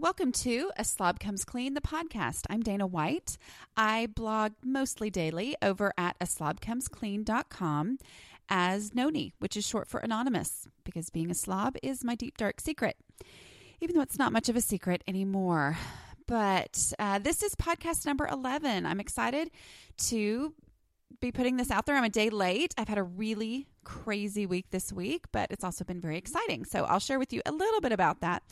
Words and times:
Welcome 0.00 0.32
to 0.32 0.70
A 0.78 0.84
Slob 0.84 1.20
Comes 1.20 1.44
Clean, 1.44 1.74
the 1.74 1.82
podcast. 1.82 2.46
I'm 2.48 2.62
Dana 2.62 2.86
White. 2.86 3.36
I 3.76 4.06
blog 4.06 4.52
mostly 4.64 5.10
daily 5.10 5.54
over 5.60 5.92
at 5.98 6.18
aslobcomesclean.com 6.20 7.98
as 8.48 8.92
Nony, 8.92 9.32
which 9.40 9.58
is 9.58 9.66
short 9.66 9.88
for 9.88 10.00
anonymous, 10.00 10.66
because 10.84 11.10
being 11.10 11.30
a 11.30 11.34
slob 11.34 11.76
is 11.82 12.02
my 12.02 12.14
deep 12.14 12.38
dark 12.38 12.62
secret, 12.62 12.96
even 13.82 13.94
though 13.94 14.00
it's 14.00 14.18
not 14.18 14.32
much 14.32 14.48
of 14.48 14.56
a 14.56 14.62
secret 14.62 15.04
anymore. 15.06 15.76
But 16.26 16.94
uh, 16.98 17.18
this 17.18 17.42
is 17.42 17.54
podcast 17.54 18.06
number 18.06 18.26
11. 18.26 18.86
I'm 18.86 19.00
excited 19.00 19.50
to 20.06 20.54
be 21.20 21.30
putting 21.30 21.58
this 21.58 21.70
out 21.70 21.84
there. 21.84 21.96
I'm 21.96 22.04
a 22.04 22.08
day 22.08 22.30
late. 22.30 22.74
I've 22.78 22.88
had 22.88 22.96
a 22.96 23.02
really 23.02 23.66
crazy 23.84 24.46
week 24.46 24.70
this 24.70 24.94
week, 24.94 25.26
but 25.30 25.50
it's 25.50 25.62
also 25.62 25.84
been 25.84 26.00
very 26.00 26.16
exciting. 26.16 26.64
So 26.64 26.84
I'll 26.84 27.00
share 27.00 27.18
with 27.18 27.34
you 27.34 27.42
a 27.44 27.52
little 27.52 27.82
bit 27.82 27.92
about 27.92 28.22
that. 28.22 28.42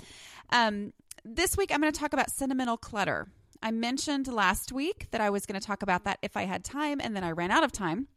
Um, 0.50 0.92
this 1.34 1.56
week, 1.56 1.70
I'm 1.72 1.80
going 1.80 1.92
to 1.92 1.98
talk 1.98 2.12
about 2.12 2.30
sentimental 2.30 2.76
clutter. 2.76 3.28
I 3.62 3.70
mentioned 3.70 4.28
last 4.28 4.72
week 4.72 5.08
that 5.10 5.20
I 5.20 5.30
was 5.30 5.46
going 5.46 5.60
to 5.60 5.66
talk 5.66 5.82
about 5.82 6.04
that 6.04 6.18
if 6.22 6.36
I 6.36 6.44
had 6.44 6.64
time, 6.64 7.00
and 7.00 7.14
then 7.14 7.24
I 7.24 7.32
ran 7.32 7.50
out 7.50 7.64
of 7.64 7.72
time. 7.72 8.08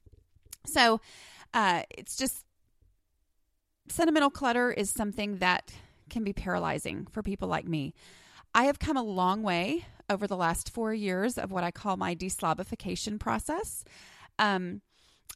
So 0.66 1.02
uh, 1.54 1.84
it's 1.89 2.16
just 2.16 2.45
sentimental 3.89 4.30
clutter 4.30 4.72
is 4.72 4.89
something 4.89 5.38
that 5.38 5.73
can 6.09 6.23
be 6.23 6.34
paralyzing 6.34 7.08
for 7.12 7.23
people 7.23 7.48
like 7.48 7.67
me. 7.67 7.94
I 8.54 8.66
have 8.66 8.80
come 8.80 8.98
a 8.98 9.04
long 9.04 9.44
way 9.44 9.86
over 10.09 10.28
the 10.28 10.38
last 10.38 10.70
four 10.70 10.94
years 10.94 11.38
of 11.38 11.52
what 11.52 11.64
I 11.64 11.72
call 11.72 11.98
my 11.98 12.16
deslobification 12.16 13.20
process. 13.20 13.84
Um, 14.38 14.82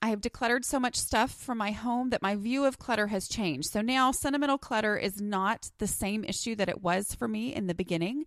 I 0.02 0.10
have 0.10 0.22
decluttered 0.22 0.66
so 0.66 0.80
much 0.80 0.96
stuff 0.98 1.32
from 1.32 1.58
my 1.58 1.72
home 1.72 2.10
that 2.10 2.22
my 2.22 2.36
view 2.36 2.66
of 2.66 2.78
clutter 2.78 3.08
has 3.08 3.28
changed. 3.28 3.70
So 3.70 3.82
now 3.82 4.12
sentimental 4.12 4.58
clutter 4.58 4.98
is 4.98 5.22
not 5.22 5.72
the 5.80 5.88
same 5.88 6.24
issue 6.24 6.56
that 6.56 6.70
it 6.70 6.82
was 6.84 7.16
for 7.16 7.28
me 7.28 7.54
in 7.54 7.68
the 7.68 7.74
beginning. 7.74 8.26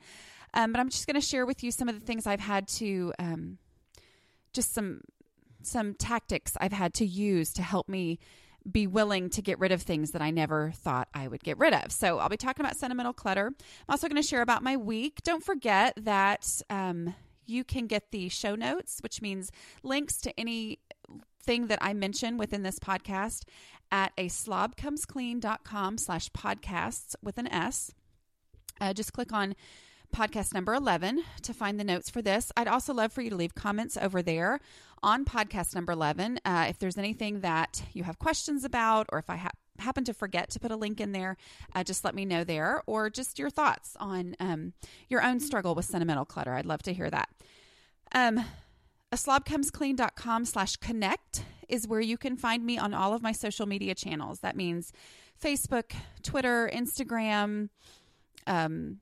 Um, 0.55 0.73
but 0.73 0.81
I'm 0.81 0.89
just 0.89 1.07
going 1.07 1.21
to 1.21 1.27
share 1.27 1.47
with 1.47 1.63
you 1.63 1.71
some 1.71 1.89
of 1.89 1.99
the 1.99 2.05
things 2.05 2.27
I've 2.27 2.41
had 2.41 2.69
to, 2.69 3.13
um, 3.19 3.59
just 4.53 4.75
some 4.75 5.03
some 5.63 5.95
tactics 5.95 6.57
I've 6.61 6.73
had 6.73 6.95
to 6.95 7.07
use 7.07 7.53
to 7.55 7.63
help 7.63 7.89
me 7.89 8.19
be 8.71 8.87
willing 8.87 9.29
to 9.31 9.43
get 9.43 9.59
rid 9.59 9.73
of 9.73 9.83
things 9.83 10.13
that 10.13 10.23
I 10.23 10.31
never 10.31 10.73
thought 10.75 11.09
I 11.15 11.29
would 11.29 11.43
get 11.43 11.59
rid 11.59 11.75
of. 11.75 11.93
So 11.93 12.19
I'll 12.19 12.29
be 12.29 12.37
talking 12.37 12.65
about 12.65 12.77
sentimental 12.77 13.13
clutter. 13.13 13.47
I'm 13.49 13.91
also 13.91 14.09
going 14.09 14.21
to 14.21 14.27
share 14.27 14.43
about 14.43 14.63
my 14.63 14.77
week. 14.77 15.21
Don't 15.25 15.45
forget 15.45 15.95
that 15.97 16.63
um, 16.71 17.15
you 17.47 17.65
can 17.65 17.87
get 17.87 18.11
the 18.11 18.29
show 18.29 18.55
notes, 18.55 19.01
which 19.01 19.23
means 19.23 19.51
links 19.83 20.19
to 20.19 20.39
any 20.39 20.79
thing 21.49 21.69
that 21.69 21.79
I 21.81 21.95
mention 21.95 22.37
within 22.37 22.63
this 22.63 22.79
podcast 22.79 23.45
at 23.91 24.13
a 24.19 24.27
slobcomesclean.com 24.29 25.97
slash 25.97 26.29
podcasts 26.33 27.15
with 27.23 27.39
an 27.39 27.47
S. 27.49 27.91
Uh, 28.83 28.93
just 28.93 29.15
click 29.15 29.33
on 29.33 29.57
podcast 30.15 30.53
number 30.53 30.75
11 30.75 31.25
to 31.41 31.55
find 31.55 31.81
the 31.81 31.85
notes 31.85 32.11
for 32.11 32.21
this. 32.21 32.53
I'd 32.55 32.69
also 32.69 32.93
love 32.93 33.15
for 33.15 33.23
you 33.23 33.31
to 33.31 33.37
leave 33.37 33.55
comments 33.55 33.97
over 33.97 34.21
there 34.21 34.61
on 35.03 35.25
podcast 35.25 35.75
number 35.75 35.93
11. 35.93 36.39
Uh, 36.45 36.67
if 36.69 36.79
there's 36.79 36.99
anything 36.99 37.41
that 37.41 37.83
you 37.95 38.05
have 38.05 38.19
questions 38.19 38.63
about, 38.63 39.07
or 39.11 39.19
if 39.19 39.31
I 39.31 39.37
ha- 39.37 39.49
happen 39.79 40.05
to 40.05 40.13
forget 40.13 40.51
to 40.51 40.61
put 40.61 40.71
a 40.71 40.77
link 40.77 41.01
in 41.01 41.13
there, 41.13 41.39
uh, 41.75 41.83
just 41.83 42.05
let 42.05 42.15
me 42.15 42.27
know 42.27 42.45
there, 42.45 42.83
or 42.87 43.09
just 43.09 43.39
your 43.39 43.49
thoughts 43.49 43.97
on 43.99 44.37
um, 44.39 44.75
your 45.09 45.25
own 45.25 45.41
struggle 45.41 45.75
with 45.75 45.87
sentimental 45.87 46.27
clutter. 46.27 46.53
I'd 46.53 46.67
love 46.67 46.83
to 46.83 46.93
hear 46.93 47.09
that. 47.09 47.31
Um, 48.15 48.45
a 49.11 49.17
slobcomesclean.com 49.17 50.45
slash 50.45 50.77
connect 50.77 51.45
is 51.69 51.87
where 51.87 52.01
you 52.01 52.17
can 52.17 52.37
find 52.37 52.65
me 52.65 52.79
on 52.79 52.95
all 52.95 53.13
of 53.13 53.23
my 53.23 53.33
social 53.33 53.67
media 53.67 53.95
channels. 53.95 54.41
That 54.41 54.57
means 54.57 54.93
Facebook, 55.43 55.93
Twitter, 56.23 56.71
Instagram, 56.73 57.69
um, 58.47 58.99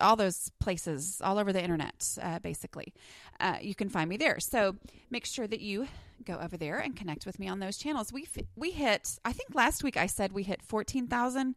all 0.00 0.16
those 0.16 0.50
places 0.60 1.20
all 1.22 1.38
over 1.38 1.52
the 1.52 1.62
internet, 1.62 2.18
uh, 2.20 2.38
basically. 2.40 2.92
Uh, 3.40 3.56
you 3.60 3.74
can 3.74 3.88
find 3.88 4.08
me 4.10 4.16
there. 4.16 4.40
So 4.40 4.76
make 5.10 5.24
sure 5.24 5.46
that 5.46 5.60
you 5.60 5.88
go 6.24 6.38
over 6.38 6.56
there 6.56 6.78
and 6.78 6.96
connect 6.96 7.24
with 7.24 7.38
me 7.38 7.48
on 7.48 7.60
those 7.60 7.76
channels. 7.78 8.12
We 8.12 8.26
we 8.56 8.70
hit. 8.70 9.18
I 9.24 9.32
think 9.32 9.54
last 9.54 9.82
week 9.84 9.96
I 9.96 10.06
said 10.06 10.32
we 10.32 10.42
hit 10.42 10.62
fourteen 10.62 11.06
thousand 11.06 11.54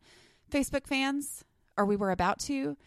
Facebook 0.51 0.87
fans, 0.87 1.43
or 1.77 1.85
we 1.85 1.95
were 1.95 2.11
about 2.11 2.39
to. 2.41 2.77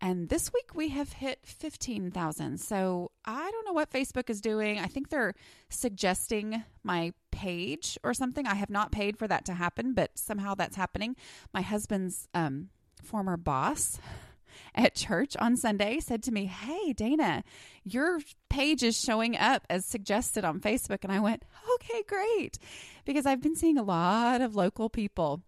And 0.00 0.28
this 0.28 0.52
week 0.52 0.74
we 0.74 0.90
have 0.90 1.12
hit 1.12 1.40
15,000. 1.44 2.58
So 2.58 3.10
I 3.24 3.50
don't 3.50 3.66
know 3.66 3.72
what 3.72 3.90
Facebook 3.90 4.30
is 4.30 4.40
doing. 4.40 4.78
I 4.78 4.86
think 4.86 5.08
they're 5.08 5.34
suggesting 5.70 6.62
my 6.84 7.12
page 7.32 7.98
or 8.04 8.14
something. 8.14 8.46
I 8.46 8.54
have 8.54 8.70
not 8.70 8.92
paid 8.92 9.16
for 9.16 9.26
that 9.26 9.44
to 9.46 9.54
happen, 9.54 9.94
but 9.94 10.16
somehow 10.16 10.54
that's 10.54 10.76
happening. 10.76 11.16
My 11.52 11.62
husband's 11.62 12.28
um, 12.32 12.68
former 13.02 13.36
boss 13.36 13.98
at 14.74 14.94
church 14.94 15.36
on 15.38 15.56
Sunday 15.56 15.98
said 15.98 16.22
to 16.24 16.32
me, 16.32 16.46
Hey, 16.46 16.92
Dana, 16.92 17.42
your 17.82 18.20
page 18.48 18.84
is 18.84 18.98
showing 18.98 19.36
up 19.36 19.66
as 19.68 19.84
suggested 19.84 20.44
on 20.44 20.60
Facebook. 20.60 21.02
And 21.02 21.12
I 21.12 21.18
went, 21.18 21.44
Okay, 21.74 22.04
great. 22.06 22.58
Because 23.04 23.26
I've 23.26 23.42
been 23.42 23.56
seeing 23.56 23.78
a 23.78 23.82
lot 23.82 24.42
of 24.42 24.54
local 24.54 24.88
people 24.88 25.42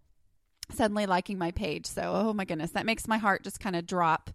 suddenly 0.75 1.05
liking 1.05 1.37
my 1.37 1.51
page. 1.51 1.85
So, 1.85 2.11
oh 2.13 2.33
my 2.33 2.45
goodness, 2.45 2.71
that 2.71 2.85
makes 2.85 3.07
my 3.07 3.17
heart 3.17 3.43
just 3.43 3.59
kind 3.59 3.75
of 3.75 3.85
drop 3.85 4.31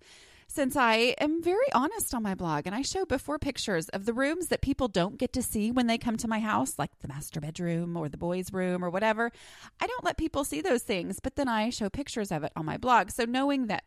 since 0.48 0.76
I 0.76 1.14
am 1.18 1.42
very 1.42 1.72
honest 1.74 2.14
on 2.14 2.22
my 2.22 2.34
blog 2.34 2.66
and 2.66 2.74
I 2.74 2.82
show 2.82 3.04
before 3.04 3.38
pictures 3.38 3.88
of 3.88 4.06
the 4.06 4.12
rooms 4.12 4.46
that 4.46 4.60
people 4.60 4.88
don't 4.88 5.18
get 5.18 5.32
to 5.34 5.42
see 5.42 5.70
when 5.70 5.86
they 5.86 5.98
come 5.98 6.16
to 6.18 6.28
my 6.28 6.38
house, 6.38 6.78
like 6.78 6.98
the 7.00 7.08
master 7.08 7.40
bedroom 7.40 7.96
or 7.96 8.08
the 8.08 8.16
boys' 8.16 8.52
room 8.52 8.84
or 8.84 8.90
whatever. 8.90 9.32
I 9.80 9.86
don't 9.86 10.04
let 10.04 10.16
people 10.16 10.44
see 10.44 10.60
those 10.60 10.82
things, 10.82 11.20
but 11.20 11.36
then 11.36 11.48
I 11.48 11.70
show 11.70 11.90
pictures 11.90 12.30
of 12.30 12.44
it 12.44 12.52
on 12.54 12.64
my 12.64 12.76
blog. 12.76 13.10
So 13.10 13.24
knowing 13.24 13.66
that 13.66 13.84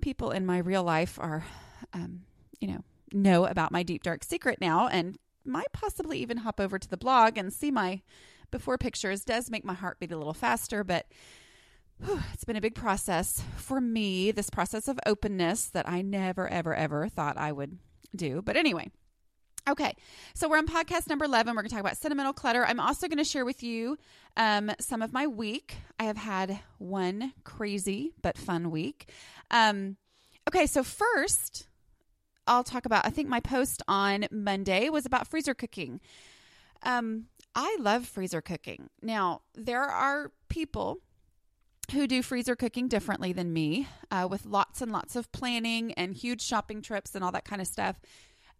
people 0.00 0.30
in 0.30 0.46
my 0.46 0.58
real 0.58 0.84
life 0.84 1.18
are, 1.20 1.44
um, 1.92 2.22
you 2.60 2.68
know, 2.68 2.84
know 3.12 3.46
about 3.46 3.72
my 3.72 3.82
deep 3.82 4.02
dark 4.02 4.24
secret 4.24 4.60
now 4.60 4.88
and 4.88 5.18
might 5.44 5.72
possibly 5.72 6.18
even 6.18 6.38
hop 6.38 6.60
over 6.60 6.78
to 6.78 6.88
the 6.88 6.96
blog 6.96 7.36
and 7.36 7.52
see 7.52 7.70
my 7.70 8.02
before 8.50 8.78
pictures 8.78 9.24
does 9.24 9.50
make 9.50 9.64
my 9.64 9.74
heart 9.74 9.98
beat 9.98 10.12
a 10.12 10.16
little 10.16 10.34
faster, 10.34 10.84
but 10.84 11.06
it's 12.32 12.44
been 12.44 12.56
a 12.56 12.60
big 12.60 12.74
process 12.74 13.42
for 13.56 13.80
me, 13.80 14.30
this 14.30 14.50
process 14.50 14.88
of 14.88 14.98
openness 15.06 15.66
that 15.70 15.88
I 15.88 16.02
never, 16.02 16.48
ever, 16.48 16.74
ever 16.74 17.08
thought 17.08 17.38
I 17.38 17.52
would 17.52 17.78
do. 18.14 18.42
But 18.42 18.56
anyway, 18.56 18.90
Okay, 19.68 19.96
so 20.32 20.48
we're 20.48 20.58
on 20.58 20.68
podcast 20.68 21.08
number 21.08 21.24
11. 21.24 21.52
We're 21.52 21.62
going 21.62 21.68
to 21.68 21.74
talk 21.74 21.80
about 21.80 21.96
sentimental 21.96 22.32
clutter. 22.32 22.64
I'm 22.64 22.78
also 22.78 23.08
going 23.08 23.18
to 23.18 23.24
share 23.24 23.44
with 23.44 23.64
you 23.64 23.98
um, 24.36 24.70
some 24.78 25.02
of 25.02 25.12
my 25.12 25.26
week. 25.26 25.74
I 25.98 26.04
have 26.04 26.16
had 26.16 26.60
one 26.78 27.32
crazy 27.42 28.12
but 28.22 28.38
fun 28.38 28.70
week. 28.70 29.10
Um, 29.50 29.96
okay, 30.46 30.66
so 30.66 30.84
first, 30.84 31.66
I'll 32.46 32.62
talk 32.62 32.86
about, 32.86 33.06
I 33.06 33.10
think 33.10 33.28
my 33.28 33.40
post 33.40 33.82
on 33.88 34.26
Monday 34.30 34.88
was 34.88 35.04
about 35.04 35.26
freezer 35.26 35.52
cooking. 35.52 36.00
Um, 36.84 37.24
I 37.56 37.76
love 37.80 38.06
freezer 38.06 38.40
cooking. 38.40 38.88
Now, 39.02 39.42
there 39.56 39.82
are 39.82 40.30
people 40.48 41.00
who 41.92 42.06
do 42.06 42.22
freezer 42.22 42.56
cooking 42.56 42.88
differently 42.88 43.32
than 43.32 43.52
me 43.52 43.88
uh, 44.10 44.26
with 44.30 44.46
lots 44.46 44.80
and 44.80 44.92
lots 44.92 45.16
of 45.16 45.30
planning 45.32 45.92
and 45.94 46.14
huge 46.14 46.42
shopping 46.42 46.82
trips 46.82 47.14
and 47.14 47.22
all 47.22 47.32
that 47.32 47.44
kind 47.44 47.62
of 47.62 47.68
stuff. 47.68 47.96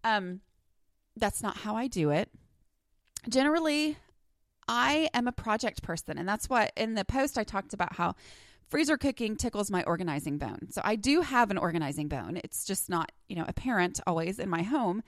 Um, 0.03 0.41
that's 1.15 1.43
not 1.43 1.57
how 1.57 1.75
I 1.75 1.87
do 1.87 2.11
it. 2.11 2.29
Generally, 3.27 3.97
I 4.67 5.09
am 5.13 5.27
a 5.27 5.31
project 5.31 5.83
person, 5.83 6.17
and 6.17 6.27
that's 6.27 6.49
what 6.49 6.71
in 6.77 6.95
the 6.95 7.05
post 7.05 7.37
I 7.37 7.43
talked 7.43 7.73
about 7.73 7.95
how 7.95 8.15
freezer 8.69 8.97
cooking 8.97 9.35
tickles 9.35 9.71
my 9.71 9.83
organizing 9.83 10.37
bone. 10.37 10.67
So 10.71 10.81
I 10.83 10.95
do 10.95 11.21
have 11.21 11.51
an 11.51 11.57
organizing 11.57 12.07
bone. 12.07 12.39
It's 12.43 12.65
just 12.65 12.89
not, 12.89 13.11
you 13.27 13.35
know, 13.35 13.45
apparent 13.47 13.99
always 14.05 14.39
in 14.39 14.49
my 14.49 14.63
home, 14.63 15.03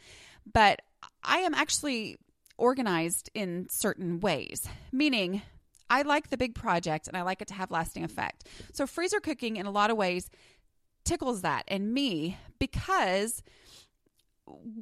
but 0.52 0.82
I 1.24 1.40
am 1.40 1.54
actually 1.54 2.18
organized 2.58 3.30
in 3.34 3.68
certain 3.70 4.20
ways, 4.20 4.68
meaning 4.92 5.42
I 5.90 6.04
like 6.04 6.30
the 6.30 6.38
big 6.38 6.56
project 6.56 7.08
and 7.08 7.18
I 7.18 7.24
like 7.24 7.42
it 7.42 7.48
to 7.50 7.54
have 7.54 7.72
lasting 7.72 8.04
effect. 8.04 8.46
So 8.74 8.86
freezer 8.86 9.20
cooking 9.20 9.58
in 9.58 9.66
a 9.66 9.72
lot 9.72 9.90
of 9.90 9.98
ways 9.98 10.30
tickles 11.04 11.42
that 11.42 11.64
and 11.68 11.94
me 11.94 12.38
because 12.60 13.42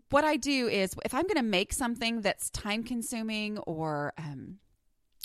what 0.10 0.24
I 0.24 0.38
do 0.38 0.68
is 0.68 0.96
if 1.06 1.14
I'm 1.14 1.24
going 1.24 1.38
to 1.38 1.44
make 1.44 1.74
something 1.74 2.22
that's 2.22 2.50
time 2.50 2.84
consuming 2.84 3.58
or 3.60 4.14
um, 4.18 4.58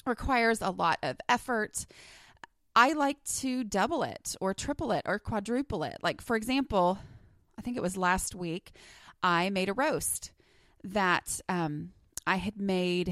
requires 0.06 0.60
a 0.60 0.70
lot 0.70 0.98
of 1.02 1.16
effort, 1.28 1.86
I 2.74 2.92
like 2.92 3.22
to 3.40 3.64
double 3.64 4.02
it 4.02 4.34
or 4.40 4.54
triple 4.54 4.92
it 4.92 5.02
or 5.04 5.18
quadruple 5.18 5.82
it. 5.84 5.98
Like, 6.02 6.20
for 6.20 6.36
example, 6.36 6.98
I 7.58 7.62
think 7.62 7.76
it 7.76 7.82
was 7.82 7.96
last 7.96 8.34
week, 8.34 8.72
I 9.22 9.50
made 9.50 9.68
a 9.68 9.74
roast 9.74 10.32
that 10.82 11.40
um, 11.48 11.92
I 12.26 12.36
had 12.36 12.58
made, 12.60 13.10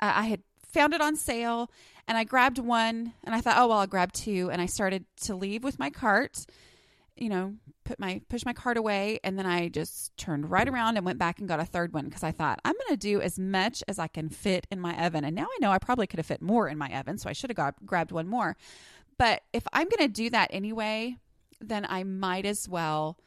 uh, 0.00 0.12
I 0.14 0.22
had 0.24 0.42
found 0.64 0.94
it 0.94 1.00
on 1.00 1.16
sale 1.16 1.70
and 2.10 2.18
I 2.18 2.24
grabbed 2.24 2.58
one 2.58 3.12
and 3.22 3.36
I 3.36 3.40
thought, 3.40 3.56
oh, 3.56 3.68
well, 3.68 3.78
I'll 3.78 3.86
grab 3.86 4.10
two. 4.10 4.50
And 4.50 4.60
I 4.60 4.66
started 4.66 5.04
to 5.26 5.36
leave 5.36 5.62
with 5.62 5.78
my 5.78 5.90
cart, 5.90 6.44
you 7.16 7.28
know, 7.28 7.54
put 7.84 8.00
my, 8.00 8.20
push 8.28 8.44
my 8.44 8.52
cart 8.52 8.76
away. 8.76 9.20
And 9.22 9.38
then 9.38 9.46
I 9.46 9.68
just 9.68 10.16
turned 10.16 10.50
right 10.50 10.68
around 10.68 10.96
and 10.96 11.06
went 11.06 11.20
back 11.20 11.38
and 11.38 11.46
got 11.46 11.60
a 11.60 11.64
third 11.64 11.94
one 11.94 12.06
because 12.06 12.24
I 12.24 12.32
thought, 12.32 12.58
I'm 12.64 12.74
going 12.74 12.88
to 12.88 12.96
do 12.96 13.20
as 13.20 13.38
much 13.38 13.84
as 13.86 14.00
I 14.00 14.08
can 14.08 14.28
fit 14.28 14.66
in 14.72 14.80
my 14.80 15.06
oven. 15.06 15.24
And 15.24 15.36
now 15.36 15.44
I 15.44 15.58
know 15.60 15.70
I 15.70 15.78
probably 15.78 16.08
could 16.08 16.18
have 16.18 16.26
fit 16.26 16.42
more 16.42 16.68
in 16.68 16.76
my 16.78 16.88
oven. 16.98 17.16
So 17.16 17.30
I 17.30 17.32
should 17.32 17.48
have 17.48 17.56
got, 17.56 17.86
grabbed 17.86 18.10
one 18.10 18.26
more. 18.26 18.56
But 19.16 19.42
if 19.52 19.62
I'm 19.72 19.88
going 19.88 20.08
to 20.08 20.12
do 20.12 20.30
that 20.30 20.50
anyway, 20.52 21.16
then 21.60 21.86
I 21.88 22.02
might 22.02 22.44
as 22.44 22.68
well 22.68 23.20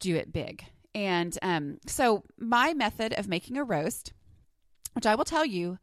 do 0.00 0.16
it 0.16 0.32
big. 0.32 0.64
And 0.94 1.38
um, 1.42 1.80
so, 1.86 2.24
my 2.38 2.72
method 2.72 3.12
of 3.12 3.28
making 3.28 3.58
a 3.58 3.64
roast, 3.64 4.14
which 4.94 5.04
I 5.04 5.14
will 5.14 5.24
tell 5.24 5.44
you, 5.44 5.78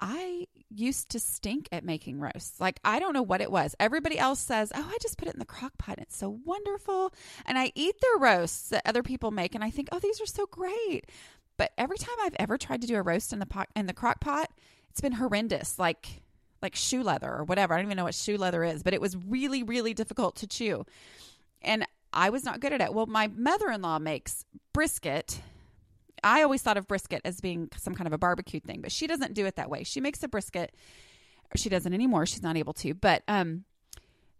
I 0.00 0.46
used 0.70 1.10
to 1.10 1.18
stink 1.18 1.68
at 1.72 1.84
making 1.84 2.20
roasts. 2.20 2.60
Like, 2.60 2.78
I 2.84 2.98
don't 2.98 3.12
know 3.14 3.22
what 3.22 3.40
it 3.40 3.50
was. 3.50 3.74
Everybody 3.80 4.18
else 4.18 4.38
says, 4.38 4.70
Oh, 4.74 4.86
I 4.88 4.96
just 5.02 5.18
put 5.18 5.28
it 5.28 5.34
in 5.34 5.40
the 5.40 5.44
crock 5.44 5.76
pot. 5.78 5.98
It's 5.98 6.16
so 6.16 6.38
wonderful. 6.44 7.12
And 7.46 7.58
I 7.58 7.72
eat 7.74 7.96
their 8.00 8.18
roasts 8.18 8.68
that 8.68 8.82
other 8.86 9.02
people 9.02 9.30
make, 9.30 9.54
and 9.54 9.64
I 9.64 9.70
think, 9.70 9.88
Oh, 9.90 9.98
these 9.98 10.20
are 10.20 10.26
so 10.26 10.46
great. 10.46 11.06
But 11.56 11.72
every 11.76 11.98
time 11.98 12.14
I've 12.22 12.36
ever 12.38 12.56
tried 12.56 12.82
to 12.82 12.86
do 12.86 12.96
a 12.96 13.02
roast 13.02 13.32
in 13.32 13.40
the 13.40 13.46
pot 13.46 13.68
in 13.74 13.86
the 13.86 13.92
crock 13.92 14.20
pot, 14.20 14.50
it's 14.90 15.00
been 15.00 15.12
horrendous. 15.12 15.78
Like 15.78 16.22
like 16.62 16.74
shoe 16.74 17.02
leather 17.02 17.32
or 17.32 17.44
whatever. 17.44 17.74
I 17.74 17.78
don't 17.78 17.86
even 17.86 17.96
know 17.96 18.04
what 18.04 18.14
shoe 18.14 18.36
leather 18.36 18.64
is, 18.64 18.82
but 18.82 18.94
it 18.94 19.00
was 19.00 19.16
really, 19.16 19.62
really 19.62 19.94
difficult 19.94 20.36
to 20.36 20.46
chew. 20.46 20.84
And 21.62 21.86
I 22.12 22.30
was 22.30 22.44
not 22.44 22.60
good 22.60 22.72
at 22.72 22.80
it. 22.80 22.94
Well, 22.94 23.06
my 23.06 23.28
mother 23.28 23.70
in 23.70 23.82
law 23.82 23.98
makes 23.98 24.44
brisket. 24.72 25.40
I 26.22 26.42
always 26.42 26.62
thought 26.62 26.76
of 26.76 26.86
brisket 26.86 27.22
as 27.24 27.40
being 27.40 27.68
some 27.76 27.94
kind 27.94 28.06
of 28.06 28.12
a 28.12 28.18
barbecue 28.18 28.60
thing, 28.60 28.80
but 28.80 28.92
she 28.92 29.06
doesn't 29.06 29.34
do 29.34 29.46
it 29.46 29.56
that 29.56 29.70
way. 29.70 29.84
She 29.84 30.00
makes 30.00 30.22
a 30.22 30.28
brisket. 30.28 30.74
She 31.56 31.68
doesn't 31.68 31.92
anymore. 31.92 32.26
She's 32.26 32.42
not 32.42 32.56
able 32.56 32.74
to, 32.74 32.94
but 32.94 33.22
um, 33.28 33.64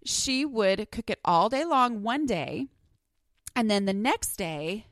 she 0.04 0.44
would 0.44 0.90
cook 0.90 1.10
it 1.10 1.20
all 1.24 1.48
day 1.48 1.64
long 1.64 2.02
one 2.02 2.26
day, 2.26 2.66
and 3.56 3.70
then 3.70 3.86
the 3.86 3.94
next 3.94 4.36
day, 4.36 4.86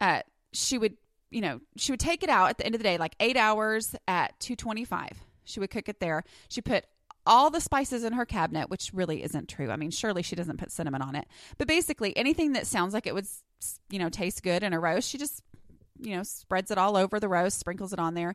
uh, 0.00 0.22
she 0.52 0.78
would, 0.78 0.96
you 1.30 1.40
know, 1.40 1.60
she 1.76 1.92
would 1.92 2.00
take 2.00 2.22
it 2.22 2.28
out 2.28 2.50
at 2.50 2.58
the 2.58 2.66
end 2.66 2.74
of 2.74 2.80
the 2.80 2.84
day, 2.84 2.98
like 2.98 3.14
eight 3.20 3.36
hours 3.36 3.94
at 4.08 4.38
two 4.40 4.56
twenty-five 4.56 5.16
she 5.44 5.60
would 5.60 5.70
cook 5.70 5.88
it 5.88 6.00
there. 6.00 6.22
She 6.48 6.60
put 6.60 6.84
all 7.26 7.50
the 7.50 7.60
spices 7.60 8.04
in 8.04 8.14
her 8.14 8.24
cabinet, 8.24 8.70
which 8.70 8.90
really 8.94 9.22
isn't 9.22 9.48
true. 9.48 9.70
I 9.70 9.76
mean, 9.76 9.90
surely 9.90 10.22
she 10.22 10.36
doesn't 10.36 10.58
put 10.58 10.72
cinnamon 10.72 11.02
on 11.02 11.14
it. 11.16 11.26
But 11.58 11.68
basically, 11.68 12.16
anything 12.16 12.52
that 12.52 12.66
sounds 12.66 12.94
like 12.94 13.06
it 13.06 13.14
would, 13.14 13.26
you 13.90 13.98
know, 13.98 14.08
taste 14.08 14.42
good 14.42 14.62
in 14.62 14.72
a 14.72 14.80
roast, 14.80 15.08
she 15.08 15.18
just, 15.18 15.42
you 16.00 16.16
know, 16.16 16.22
spreads 16.22 16.70
it 16.70 16.78
all 16.78 16.96
over 16.96 17.20
the 17.20 17.28
roast, 17.28 17.58
sprinkles 17.58 17.92
it 17.92 17.98
on 17.98 18.14
there. 18.14 18.34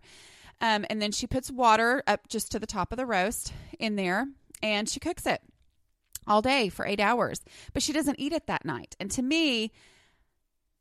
Um, 0.62 0.86
and 0.90 1.02
then 1.02 1.12
she 1.12 1.28
puts 1.28 1.52
water 1.52 2.04
up 2.08 2.28
just 2.28 2.52
to 2.52 2.60
the 2.60 2.68
top 2.68 2.92
of 2.92 2.98
the 2.98 3.06
roast 3.06 3.54
in 3.78 3.96
there 3.96 4.28
and 4.64 4.88
she 4.88 5.00
cooks 5.00 5.26
it 5.26 5.42
all 6.28 6.42
day 6.42 6.70
for 6.70 6.86
eight 6.86 7.00
hours. 7.00 7.42
But 7.74 7.84
she 7.84 7.94
doesn't 7.94 8.20
eat 8.20 8.32
it 8.32 8.48
that 8.48 8.66
night. 8.66 8.96
And 9.00 9.12
to 9.12 9.22
me, 9.22 9.72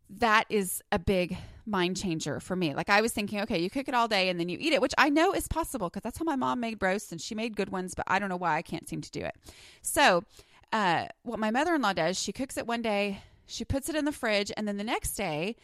that 0.08 0.44
is 0.48 0.82
a 0.92 0.98
big 0.98 1.36
mind 1.66 1.96
changer 1.96 2.40
for 2.40 2.54
me. 2.54 2.74
Like 2.74 2.90
I 2.90 3.00
was 3.00 3.12
thinking, 3.12 3.40
okay, 3.40 3.58
you 3.58 3.70
cook 3.70 3.88
it 3.88 3.94
all 3.94 4.06
day 4.06 4.28
and 4.28 4.38
then 4.38 4.48
you 4.48 4.58
eat 4.60 4.72
it, 4.72 4.82
which 4.82 4.94
I 4.98 5.08
know 5.08 5.32
is 5.32 5.48
possible 5.48 5.88
because 5.88 6.02
that's 6.02 6.18
how 6.18 6.24
my 6.24 6.36
mom 6.36 6.60
made 6.60 6.82
roasts 6.82 7.10
and 7.10 7.20
she 7.20 7.34
made 7.34 7.56
good 7.56 7.70
ones, 7.70 7.94
but 7.94 8.04
I 8.06 8.18
don't 8.18 8.28
know 8.28 8.36
why 8.36 8.56
I 8.56 8.62
can't 8.62 8.88
seem 8.88 9.00
to 9.00 9.10
do 9.10 9.20
it. 9.20 9.34
So, 9.82 10.24
uh, 10.72 11.06
what 11.22 11.38
my 11.38 11.50
mother 11.50 11.74
in 11.74 11.82
law 11.82 11.92
does, 11.92 12.18
she 12.20 12.32
cooks 12.32 12.56
it 12.56 12.66
one 12.66 12.82
day, 12.82 13.22
she 13.46 13.64
puts 13.64 13.88
it 13.88 13.94
in 13.94 14.04
the 14.04 14.12
fridge, 14.12 14.50
and 14.56 14.66
then 14.66 14.76
the 14.76 14.84
next 14.84 15.14
day, 15.14 15.56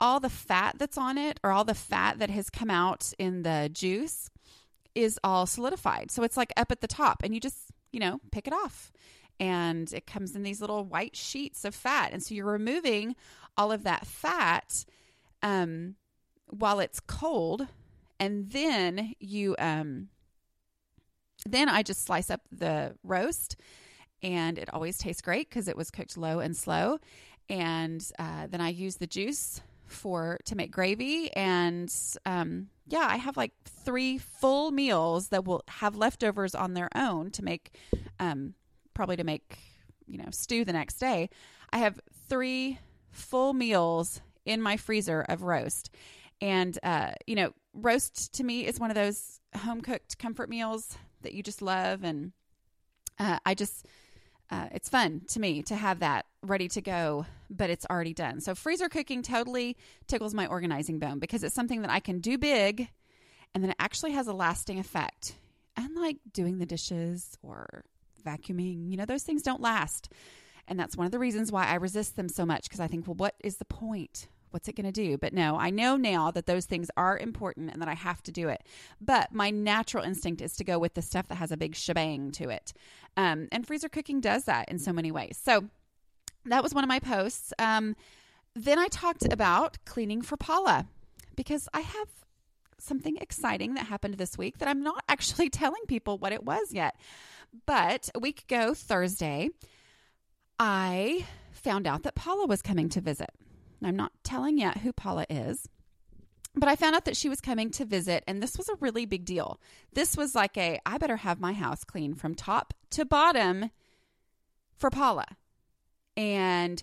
all 0.00 0.20
the 0.20 0.30
fat 0.30 0.76
that's 0.78 0.98
on 0.98 1.18
it 1.18 1.38
or 1.42 1.50
all 1.50 1.64
the 1.64 1.74
fat 1.74 2.18
that 2.18 2.30
has 2.30 2.50
come 2.50 2.70
out 2.70 3.12
in 3.18 3.42
the 3.42 3.70
juice 3.72 4.30
is 4.94 5.18
all 5.24 5.46
solidified. 5.46 6.10
So 6.10 6.22
it's 6.22 6.36
like 6.36 6.52
up 6.56 6.70
at 6.70 6.80
the 6.80 6.86
top, 6.86 7.22
and 7.22 7.34
you 7.34 7.40
just, 7.40 7.70
you 7.92 8.00
know, 8.00 8.20
pick 8.30 8.46
it 8.46 8.52
off. 8.52 8.92
And 9.40 9.92
it 9.92 10.06
comes 10.06 10.36
in 10.36 10.42
these 10.42 10.60
little 10.60 10.84
white 10.84 11.16
sheets 11.16 11.64
of 11.64 11.74
fat. 11.74 12.12
And 12.12 12.22
so 12.22 12.34
you're 12.34 12.46
removing 12.46 13.16
all 13.56 13.72
of 13.72 13.82
that 13.82 14.06
fat 14.06 14.84
um, 15.42 15.96
while 16.46 16.80
it's 16.80 17.00
cold, 17.00 17.66
and 18.20 18.50
then 18.50 19.14
you 19.18 19.56
um, 19.58 20.08
then 21.46 21.68
I 21.68 21.82
just 21.82 22.04
slice 22.04 22.30
up 22.30 22.40
the 22.50 22.94
roast, 23.02 23.56
and 24.22 24.58
it 24.58 24.72
always 24.72 24.96
tastes 24.98 25.20
great 25.20 25.50
because 25.50 25.68
it 25.68 25.76
was 25.76 25.90
cooked 25.90 26.16
low 26.16 26.38
and 26.38 26.56
slow. 26.56 26.98
And 27.50 28.02
uh, 28.18 28.46
then 28.46 28.60
I 28.60 28.70
use 28.70 28.96
the 28.96 29.06
juice 29.06 29.60
for 29.86 30.38
to 30.44 30.56
make 30.56 30.70
gravy, 30.70 31.32
and 31.34 31.94
um, 32.26 32.68
yeah, 32.86 33.06
I 33.08 33.16
have 33.16 33.36
like 33.36 33.52
three 33.64 34.18
full 34.18 34.70
meals 34.70 35.28
that 35.28 35.44
will 35.44 35.62
have 35.68 35.96
leftovers 35.96 36.54
on 36.54 36.74
their 36.74 36.88
own 36.94 37.30
to 37.32 37.44
make, 37.44 37.76
um, 38.18 38.54
probably 38.94 39.16
to 39.16 39.24
make 39.24 39.58
you 40.06 40.18
know 40.18 40.28
stew 40.30 40.64
the 40.64 40.72
next 40.72 40.94
day. 40.94 41.30
I 41.72 41.78
have 41.78 42.00
three 42.28 42.78
full 43.10 43.52
meals 43.52 44.20
in 44.44 44.60
my 44.60 44.76
freezer 44.76 45.24
of 45.28 45.42
roast. 45.42 45.90
And, 46.40 46.78
uh, 46.82 47.12
you 47.26 47.36
know, 47.36 47.52
roast 47.72 48.34
to 48.34 48.44
me 48.44 48.66
is 48.66 48.78
one 48.78 48.90
of 48.90 48.96
those 48.96 49.40
home 49.56 49.80
cooked 49.80 50.18
comfort 50.18 50.48
meals 50.48 50.96
that 51.22 51.32
you 51.32 51.42
just 51.42 51.62
love. 51.62 52.04
And 52.04 52.32
uh, 53.18 53.38
I 53.46 53.54
just, 53.54 53.86
uh, 54.50 54.68
it's 54.72 54.88
fun 54.88 55.22
to 55.28 55.40
me 55.40 55.62
to 55.62 55.74
have 55.74 56.00
that 56.00 56.26
ready 56.42 56.68
to 56.68 56.80
go, 56.82 57.26
but 57.50 57.70
it's 57.70 57.86
already 57.90 58.14
done. 58.14 58.40
So 58.40 58.54
freezer 58.54 58.88
cooking 58.88 59.22
totally 59.22 59.76
tickles 60.06 60.34
my 60.34 60.46
organizing 60.46 60.98
bone 60.98 61.18
because 61.18 61.44
it's 61.44 61.54
something 61.54 61.82
that 61.82 61.90
I 61.90 62.00
can 62.00 62.20
do 62.20 62.38
big 62.38 62.88
and 63.54 63.62
then 63.62 63.70
it 63.70 63.76
actually 63.78 64.12
has 64.12 64.26
a 64.26 64.32
lasting 64.32 64.78
effect. 64.78 65.36
Unlike 65.76 66.18
doing 66.32 66.58
the 66.58 66.66
dishes 66.66 67.38
or 67.42 67.84
vacuuming, 68.24 68.90
you 68.90 68.96
know, 68.96 69.04
those 69.04 69.22
things 69.22 69.42
don't 69.42 69.60
last. 69.60 70.08
And 70.66 70.78
that's 70.78 70.96
one 70.96 71.06
of 71.06 71.12
the 71.12 71.18
reasons 71.18 71.52
why 71.52 71.66
I 71.66 71.74
resist 71.74 72.16
them 72.16 72.28
so 72.28 72.44
much 72.44 72.64
because 72.64 72.80
I 72.80 72.86
think, 72.86 73.06
well, 73.06 73.14
what 73.14 73.34
is 73.42 73.56
the 73.56 73.64
point? 73.64 74.28
What's 74.50 74.68
it 74.68 74.76
going 74.76 74.86
to 74.86 74.92
do? 74.92 75.18
But 75.18 75.32
no, 75.32 75.58
I 75.58 75.70
know 75.70 75.96
now 75.96 76.30
that 76.30 76.46
those 76.46 76.64
things 76.64 76.88
are 76.96 77.18
important 77.18 77.72
and 77.72 77.82
that 77.82 77.88
I 77.88 77.94
have 77.94 78.22
to 78.22 78.32
do 78.32 78.48
it. 78.48 78.62
But 79.00 79.32
my 79.32 79.50
natural 79.50 80.04
instinct 80.04 80.40
is 80.40 80.54
to 80.56 80.64
go 80.64 80.78
with 80.78 80.94
the 80.94 81.02
stuff 81.02 81.28
that 81.28 81.36
has 81.36 81.50
a 81.50 81.56
big 81.56 81.74
shebang 81.74 82.30
to 82.32 82.50
it. 82.50 82.72
Um, 83.16 83.48
and 83.52 83.66
freezer 83.66 83.88
cooking 83.88 84.20
does 84.20 84.44
that 84.44 84.68
in 84.68 84.78
so 84.78 84.92
many 84.92 85.10
ways. 85.10 85.38
So 85.42 85.64
that 86.46 86.62
was 86.62 86.74
one 86.74 86.84
of 86.84 86.88
my 86.88 87.00
posts. 87.00 87.52
Um, 87.58 87.96
then 88.54 88.78
I 88.78 88.88
talked 88.88 89.30
about 89.32 89.78
cleaning 89.84 90.22
for 90.22 90.36
Paula 90.36 90.86
because 91.36 91.68
I 91.74 91.80
have 91.80 92.08
something 92.78 93.16
exciting 93.16 93.74
that 93.74 93.86
happened 93.86 94.14
this 94.14 94.38
week 94.38 94.58
that 94.58 94.68
I'm 94.68 94.82
not 94.82 95.02
actually 95.08 95.50
telling 95.50 95.82
people 95.88 96.18
what 96.18 96.32
it 96.32 96.44
was 96.44 96.72
yet. 96.72 96.96
But 97.66 98.10
a 98.14 98.18
week 98.18 98.42
ago, 98.42 98.74
Thursday, 98.74 99.50
I 100.58 101.26
found 101.52 101.86
out 101.86 102.02
that 102.02 102.14
Paula 102.14 102.46
was 102.46 102.62
coming 102.62 102.88
to 102.90 103.00
visit. 103.00 103.30
I'm 103.82 103.96
not 103.96 104.12
telling 104.22 104.58
yet 104.58 104.78
who 104.78 104.92
Paula 104.92 105.26
is, 105.28 105.68
but 106.54 106.68
I 106.68 106.76
found 106.76 106.94
out 106.94 107.04
that 107.04 107.16
she 107.16 107.28
was 107.28 107.40
coming 107.40 107.70
to 107.72 107.84
visit, 107.84 108.24
and 108.26 108.42
this 108.42 108.56
was 108.56 108.68
a 108.68 108.76
really 108.80 109.06
big 109.06 109.24
deal. 109.24 109.60
This 109.92 110.16
was 110.16 110.34
like 110.34 110.56
a 110.56 110.80
I 110.86 110.98
better 110.98 111.18
have 111.18 111.40
my 111.40 111.52
house 111.52 111.84
clean 111.84 112.14
from 112.14 112.34
top 112.34 112.72
to 112.90 113.04
bottom 113.04 113.70
for 114.76 114.90
Paula. 114.90 115.26
And 116.16 116.82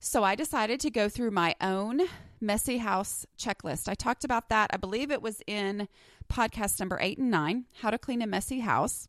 so 0.00 0.22
I 0.22 0.34
decided 0.34 0.80
to 0.80 0.90
go 0.90 1.08
through 1.08 1.30
my 1.30 1.54
own 1.60 2.02
messy 2.40 2.78
house 2.78 3.26
checklist. 3.38 3.88
I 3.88 3.94
talked 3.94 4.24
about 4.24 4.48
that. 4.48 4.70
I 4.72 4.76
believe 4.76 5.10
it 5.10 5.22
was 5.22 5.42
in 5.46 5.88
podcast 6.32 6.78
number 6.78 6.98
eight 7.00 7.18
and 7.18 7.30
nine 7.30 7.64
How 7.80 7.90
to 7.90 7.98
Clean 7.98 8.22
a 8.22 8.26
Messy 8.26 8.60
House. 8.60 9.08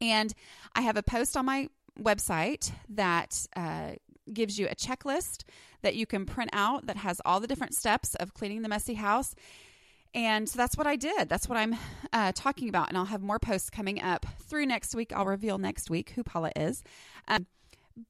And 0.00 0.34
I 0.74 0.82
have 0.82 0.96
a 0.96 1.02
post 1.02 1.36
on 1.36 1.46
my 1.46 1.68
website 2.00 2.70
that 2.90 3.46
uh, 3.56 3.92
gives 4.32 4.58
you 4.58 4.66
a 4.66 4.74
checklist 4.74 5.42
that 5.82 5.96
you 5.96 6.06
can 6.06 6.26
print 6.26 6.50
out 6.52 6.86
that 6.86 6.96
has 6.96 7.20
all 7.24 7.40
the 7.40 7.46
different 7.46 7.74
steps 7.74 8.14
of 8.16 8.34
cleaning 8.34 8.62
the 8.62 8.68
messy 8.68 8.94
house. 8.94 9.34
And 10.14 10.48
so 10.48 10.56
that's 10.56 10.76
what 10.76 10.86
I 10.86 10.96
did. 10.96 11.28
That's 11.28 11.48
what 11.48 11.58
I'm 11.58 11.76
uh, 12.12 12.32
talking 12.34 12.68
about. 12.68 12.88
And 12.88 12.96
I'll 12.96 13.04
have 13.06 13.22
more 13.22 13.38
posts 13.38 13.70
coming 13.70 14.00
up 14.00 14.26
through 14.40 14.66
next 14.66 14.94
week. 14.94 15.12
I'll 15.14 15.26
reveal 15.26 15.58
next 15.58 15.90
week 15.90 16.10
who 16.10 16.22
Paula 16.22 16.50
is. 16.56 16.82
Um, 17.26 17.46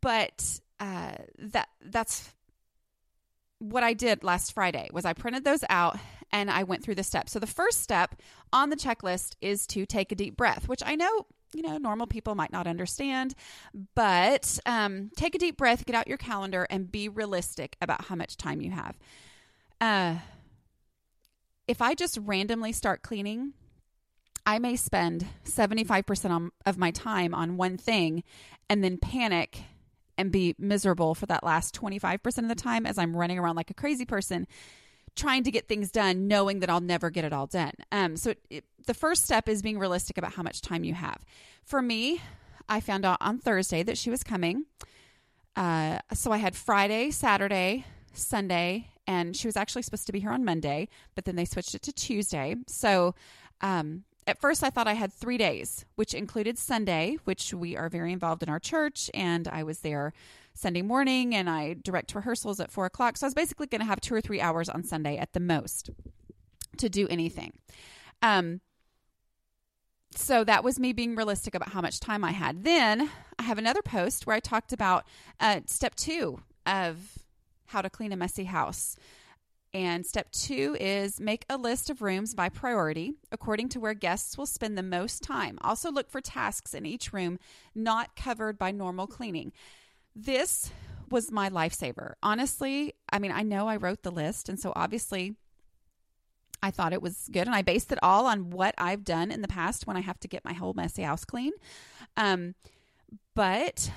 but 0.00 0.60
uh, 0.80 1.12
that 1.38 1.68
that's 1.84 2.32
what 3.58 3.82
I 3.82 3.92
did 3.92 4.22
last 4.22 4.52
Friday 4.52 4.88
was 4.92 5.04
I 5.04 5.12
printed 5.12 5.44
those 5.44 5.64
out 5.68 5.98
and 6.30 6.50
I 6.50 6.62
went 6.62 6.84
through 6.84 6.94
the 6.94 7.02
steps. 7.02 7.32
So 7.32 7.38
the 7.38 7.46
first 7.46 7.80
step 7.82 8.14
on 8.52 8.70
the 8.70 8.76
checklist 8.76 9.34
is 9.40 9.66
to 9.68 9.84
take 9.84 10.12
a 10.12 10.14
deep 10.14 10.36
breath, 10.36 10.68
which 10.68 10.82
I 10.84 10.94
know 10.94 11.26
you 11.54 11.62
know, 11.62 11.78
normal 11.78 12.06
people 12.06 12.34
might 12.34 12.52
not 12.52 12.66
understand. 12.66 13.34
But 13.94 14.58
um, 14.66 15.10
take 15.16 15.34
a 15.34 15.38
deep 15.38 15.56
breath, 15.56 15.86
get 15.86 15.94
out 15.94 16.08
your 16.08 16.18
calendar, 16.18 16.66
and 16.68 16.90
be 16.90 17.08
realistic 17.08 17.76
about 17.80 18.04
how 18.06 18.14
much 18.14 18.36
time 18.36 18.60
you 18.60 18.70
have. 18.70 18.98
Uh, 19.80 20.16
if 21.66 21.82
I 21.82 21.94
just 21.94 22.18
randomly 22.22 22.72
start 22.72 23.02
cleaning, 23.02 23.52
I 24.44 24.58
may 24.58 24.76
spend 24.76 25.26
75% 25.44 26.30
on, 26.30 26.50
of 26.64 26.78
my 26.78 26.90
time 26.90 27.34
on 27.34 27.56
one 27.56 27.76
thing 27.76 28.24
and 28.70 28.82
then 28.82 28.96
panic 28.96 29.62
and 30.18 30.32
be 30.32 30.54
miserable 30.58 31.14
for 31.14 31.26
that 31.26 31.44
last 31.44 31.74
25% 31.80 32.38
of 32.38 32.48
the 32.48 32.54
time 32.54 32.84
as 32.84 32.98
I'm 32.98 33.16
running 33.16 33.38
around 33.38 33.56
like 33.56 33.70
a 33.70 33.74
crazy 33.74 34.04
person 34.04 34.46
trying 35.16 35.44
to 35.44 35.50
get 35.50 35.66
things 35.66 35.90
done 35.90 36.28
knowing 36.28 36.60
that 36.60 36.68
I'll 36.68 36.80
never 36.80 37.10
get 37.10 37.24
it 37.24 37.32
all 37.32 37.46
done. 37.46 37.72
Um, 37.90 38.16
so 38.16 38.30
it, 38.30 38.38
it, 38.50 38.64
the 38.86 38.94
first 38.94 39.24
step 39.24 39.48
is 39.48 39.62
being 39.62 39.78
realistic 39.78 40.18
about 40.18 40.32
how 40.32 40.42
much 40.42 40.60
time 40.60 40.84
you 40.84 40.94
have. 40.94 41.24
For 41.64 41.80
me, 41.80 42.20
I 42.68 42.80
found 42.80 43.04
out 43.04 43.18
on 43.20 43.38
Thursday 43.38 43.82
that 43.82 43.96
she 43.96 44.10
was 44.10 44.22
coming. 44.22 44.66
Uh, 45.56 45.98
so 46.12 46.30
I 46.30 46.36
had 46.36 46.54
Friday, 46.54 47.10
Saturday, 47.10 47.84
Sunday, 48.12 48.90
and 49.06 49.36
she 49.36 49.48
was 49.48 49.56
actually 49.56 49.82
supposed 49.82 50.06
to 50.06 50.12
be 50.12 50.20
here 50.20 50.30
on 50.30 50.44
Monday, 50.44 50.88
but 51.14 51.24
then 51.24 51.34
they 51.34 51.44
switched 51.44 51.74
it 51.74 51.82
to 51.82 51.92
Tuesday. 51.92 52.54
So 52.66 53.14
um, 53.60 54.04
at 54.28 54.38
first, 54.38 54.62
I 54.62 54.68
thought 54.68 54.86
I 54.86 54.92
had 54.92 55.10
three 55.10 55.38
days, 55.38 55.86
which 55.94 56.12
included 56.12 56.58
Sunday, 56.58 57.16
which 57.24 57.54
we 57.54 57.76
are 57.76 57.88
very 57.88 58.12
involved 58.12 58.42
in 58.42 58.50
our 58.50 58.60
church, 58.60 59.10
and 59.14 59.48
I 59.48 59.62
was 59.62 59.80
there 59.80 60.12
Sunday 60.52 60.82
morning 60.82 61.34
and 61.34 61.48
I 61.48 61.76
direct 61.82 62.14
rehearsals 62.14 62.60
at 62.60 62.70
four 62.70 62.84
o'clock. 62.84 63.16
So 63.16 63.26
I 63.26 63.28
was 63.28 63.34
basically 63.34 63.68
going 63.68 63.80
to 63.80 63.86
have 63.86 64.02
two 64.02 64.14
or 64.14 64.20
three 64.20 64.40
hours 64.40 64.68
on 64.68 64.84
Sunday 64.84 65.16
at 65.16 65.32
the 65.32 65.40
most 65.40 65.88
to 66.76 66.90
do 66.90 67.08
anything. 67.08 67.54
Um, 68.20 68.60
so 70.14 70.44
that 70.44 70.62
was 70.62 70.78
me 70.78 70.92
being 70.92 71.16
realistic 71.16 71.54
about 71.54 71.70
how 71.70 71.80
much 71.80 71.98
time 71.98 72.22
I 72.22 72.32
had. 72.32 72.64
Then 72.64 73.10
I 73.38 73.44
have 73.44 73.56
another 73.56 73.82
post 73.82 74.26
where 74.26 74.36
I 74.36 74.40
talked 74.40 74.72
about 74.72 75.06
uh, 75.40 75.60
step 75.66 75.94
two 75.94 76.40
of 76.66 77.18
how 77.66 77.80
to 77.80 77.88
clean 77.88 78.12
a 78.12 78.16
messy 78.16 78.44
house. 78.44 78.96
And 79.78 80.04
step 80.04 80.32
two 80.32 80.76
is 80.80 81.20
make 81.20 81.46
a 81.48 81.56
list 81.56 81.88
of 81.88 82.02
rooms 82.02 82.34
by 82.34 82.48
priority 82.48 83.14
according 83.30 83.68
to 83.68 83.78
where 83.78 83.94
guests 83.94 84.36
will 84.36 84.44
spend 84.44 84.76
the 84.76 84.82
most 84.82 85.22
time. 85.22 85.56
Also, 85.60 85.92
look 85.92 86.10
for 86.10 86.20
tasks 86.20 86.74
in 86.74 86.84
each 86.84 87.12
room 87.12 87.38
not 87.76 88.16
covered 88.16 88.58
by 88.58 88.72
normal 88.72 89.06
cleaning. 89.06 89.52
This 90.16 90.72
was 91.12 91.30
my 91.30 91.48
lifesaver. 91.48 92.14
Honestly, 92.24 92.94
I 93.12 93.20
mean, 93.20 93.30
I 93.30 93.44
know 93.44 93.68
I 93.68 93.76
wrote 93.76 94.02
the 94.02 94.10
list, 94.10 94.48
and 94.48 94.58
so 94.58 94.72
obviously 94.74 95.36
I 96.60 96.72
thought 96.72 96.92
it 96.92 97.00
was 97.00 97.28
good, 97.30 97.46
and 97.46 97.54
I 97.54 97.62
based 97.62 97.92
it 97.92 98.00
all 98.02 98.26
on 98.26 98.50
what 98.50 98.74
I've 98.78 99.04
done 99.04 99.30
in 99.30 99.42
the 99.42 99.48
past 99.48 99.86
when 99.86 99.96
I 99.96 100.00
have 100.00 100.18
to 100.18 100.28
get 100.28 100.44
my 100.44 100.54
whole 100.54 100.74
messy 100.74 101.02
house 101.02 101.24
clean. 101.24 101.52
Um, 102.16 102.56
but 103.36 103.92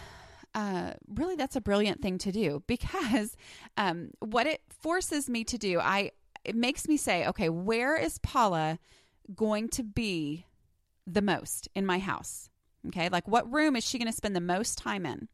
uh, 0.53 0.93
really, 1.08 1.36
that's 1.36 1.55
a 1.55 1.62
brilliant 1.62 2.01
thing 2.01 2.17
to 2.20 2.31
do 2.31 2.63
because 2.67 3.36
um, 3.77 4.12
what 4.20 4.48
it 4.48 4.62
forces 4.70 5.29
me 5.29 5.43
to 5.46 5.58
do, 5.58 5.79
I 5.79 6.12
it 6.43 6.55
makes 6.55 6.88
me 6.88 6.98
say, 6.98 7.27
okay, 7.27 7.50
where 7.50 7.96
is 7.96 8.17
Paula 8.20 8.79
going 9.36 9.70
to 9.70 9.84
be 9.84 10.46
the 11.05 11.22
most 11.22 11.67
in 11.75 11.86
my 11.86 12.00
house? 12.00 12.50
Okay, 12.88 13.10
like 13.10 13.27
what 13.27 13.51
room 13.51 13.75
is 13.75 13.84
she 13.84 14.00
going 14.00 14.10
to 14.10 14.15
spend 14.15 14.36
the 14.36 14.41
most 14.41 14.77
time 14.77 15.05
in? 15.05 15.27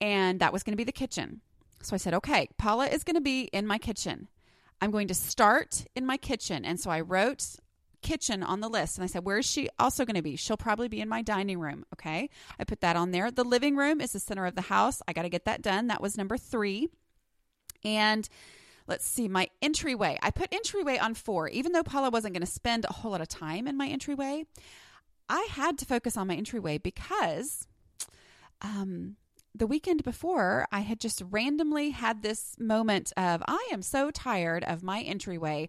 And 0.00 0.40
that 0.40 0.52
was 0.52 0.64
going 0.64 0.72
to 0.72 0.76
be 0.76 0.84
the 0.84 0.90
kitchen. 0.90 1.40
So 1.82 1.94
I 1.94 1.98
said, 1.98 2.14
okay, 2.14 2.48
Paula 2.58 2.86
is 2.86 3.04
going 3.04 3.14
to 3.14 3.20
be 3.20 3.42
in 3.52 3.66
my 3.66 3.78
kitchen. 3.78 4.28
I'm 4.80 4.90
going 4.90 5.06
to 5.08 5.14
start 5.14 5.84
in 5.94 6.04
my 6.04 6.16
kitchen. 6.16 6.64
And 6.64 6.80
so 6.80 6.90
I 6.90 7.00
wrote 7.00 7.56
kitchen 8.02 8.42
on 8.42 8.60
the 8.60 8.68
list. 8.68 8.96
And 8.96 9.04
I 9.04 9.06
said, 9.06 9.24
Where 9.24 9.38
is 9.38 9.46
she 9.46 9.68
also 9.78 10.04
going 10.04 10.16
to 10.16 10.22
be? 10.22 10.36
She'll 10.36 10.56
probably 10.56 10.88
be 10.88 11.00
in 11.00 11.08
my 11.08 11.22
dining 11.22 11.58
room. 11.58 11.84
Okay. 11.94 12.28
I 12.58 12.64
put 12.64 12.80
that 12.80 12.96
on 12.96 13.10
there. 13.10 13.30
The 13.30 13.44
living 13.44 13.76
room 13.76 14.00
is 14.00 14.12
the 14.12 14.20
center 14.20 14.46
of 14.46 14.54
the 14.54 14.62
house. 14.62 15.00
I 15.08 15.12
got 15.12 15.22
to 15.22 15.28
get 15.28 15.44
that 15.46 15.62
done. 15.62 15.86
That 15.86 16.02
was 16.02 16.18
number 16.18 16.36
three. 16.36 16.88
And 17.84 18.28
let's 18.86 19.06
see, 19.06 19.28
my 19.28 19.48
entryway. 19.60 20.18
I 20.22 20.30
put 20.30 20.52
entryway 20.52 20.98
on 20.98 21.14
four, 21.14 21.48
even 21.48 21.72
though 21.72 21.82
Paula 21.82 22.10
wasn't 22.10 22.34
going 22.34 22.46
to 22.46 22.52
spend 22.52 22.84
a 22.84 22.92
whole 22.92 23.12
lot 23.12 23.20
of 23.20 23.28
time 23.28 23.66
in 23.66 23.76
my 23.76 23.88
entryway. 23.88 24.44
I 25.28 25.48
had 25.50 25.78
to 25.78 25.86
focus 25.86 26.16
on 26.16 26.26
my 26.26 26.34
entryway 26.34 26.78
because 26.78 27.66
um, 28.60 29.16
the 29.54 29.66
weekend 29.66 30.02
before, 30.02 30.66
I 30.72 30.80
had 30.80 31.00
just 31.00 31.22
randomly 31.30 31.90
had 31.90 32.22
this 32.22 32.56
moment 32.58 33.12
of, 33.16 33.42
I 33.46 33.70
am 33.72 33.82
so 33.82 34.10
tired 34.10 34.64
of 34.64 34.82
my 34.82 35.00
entryway 35.00 35.68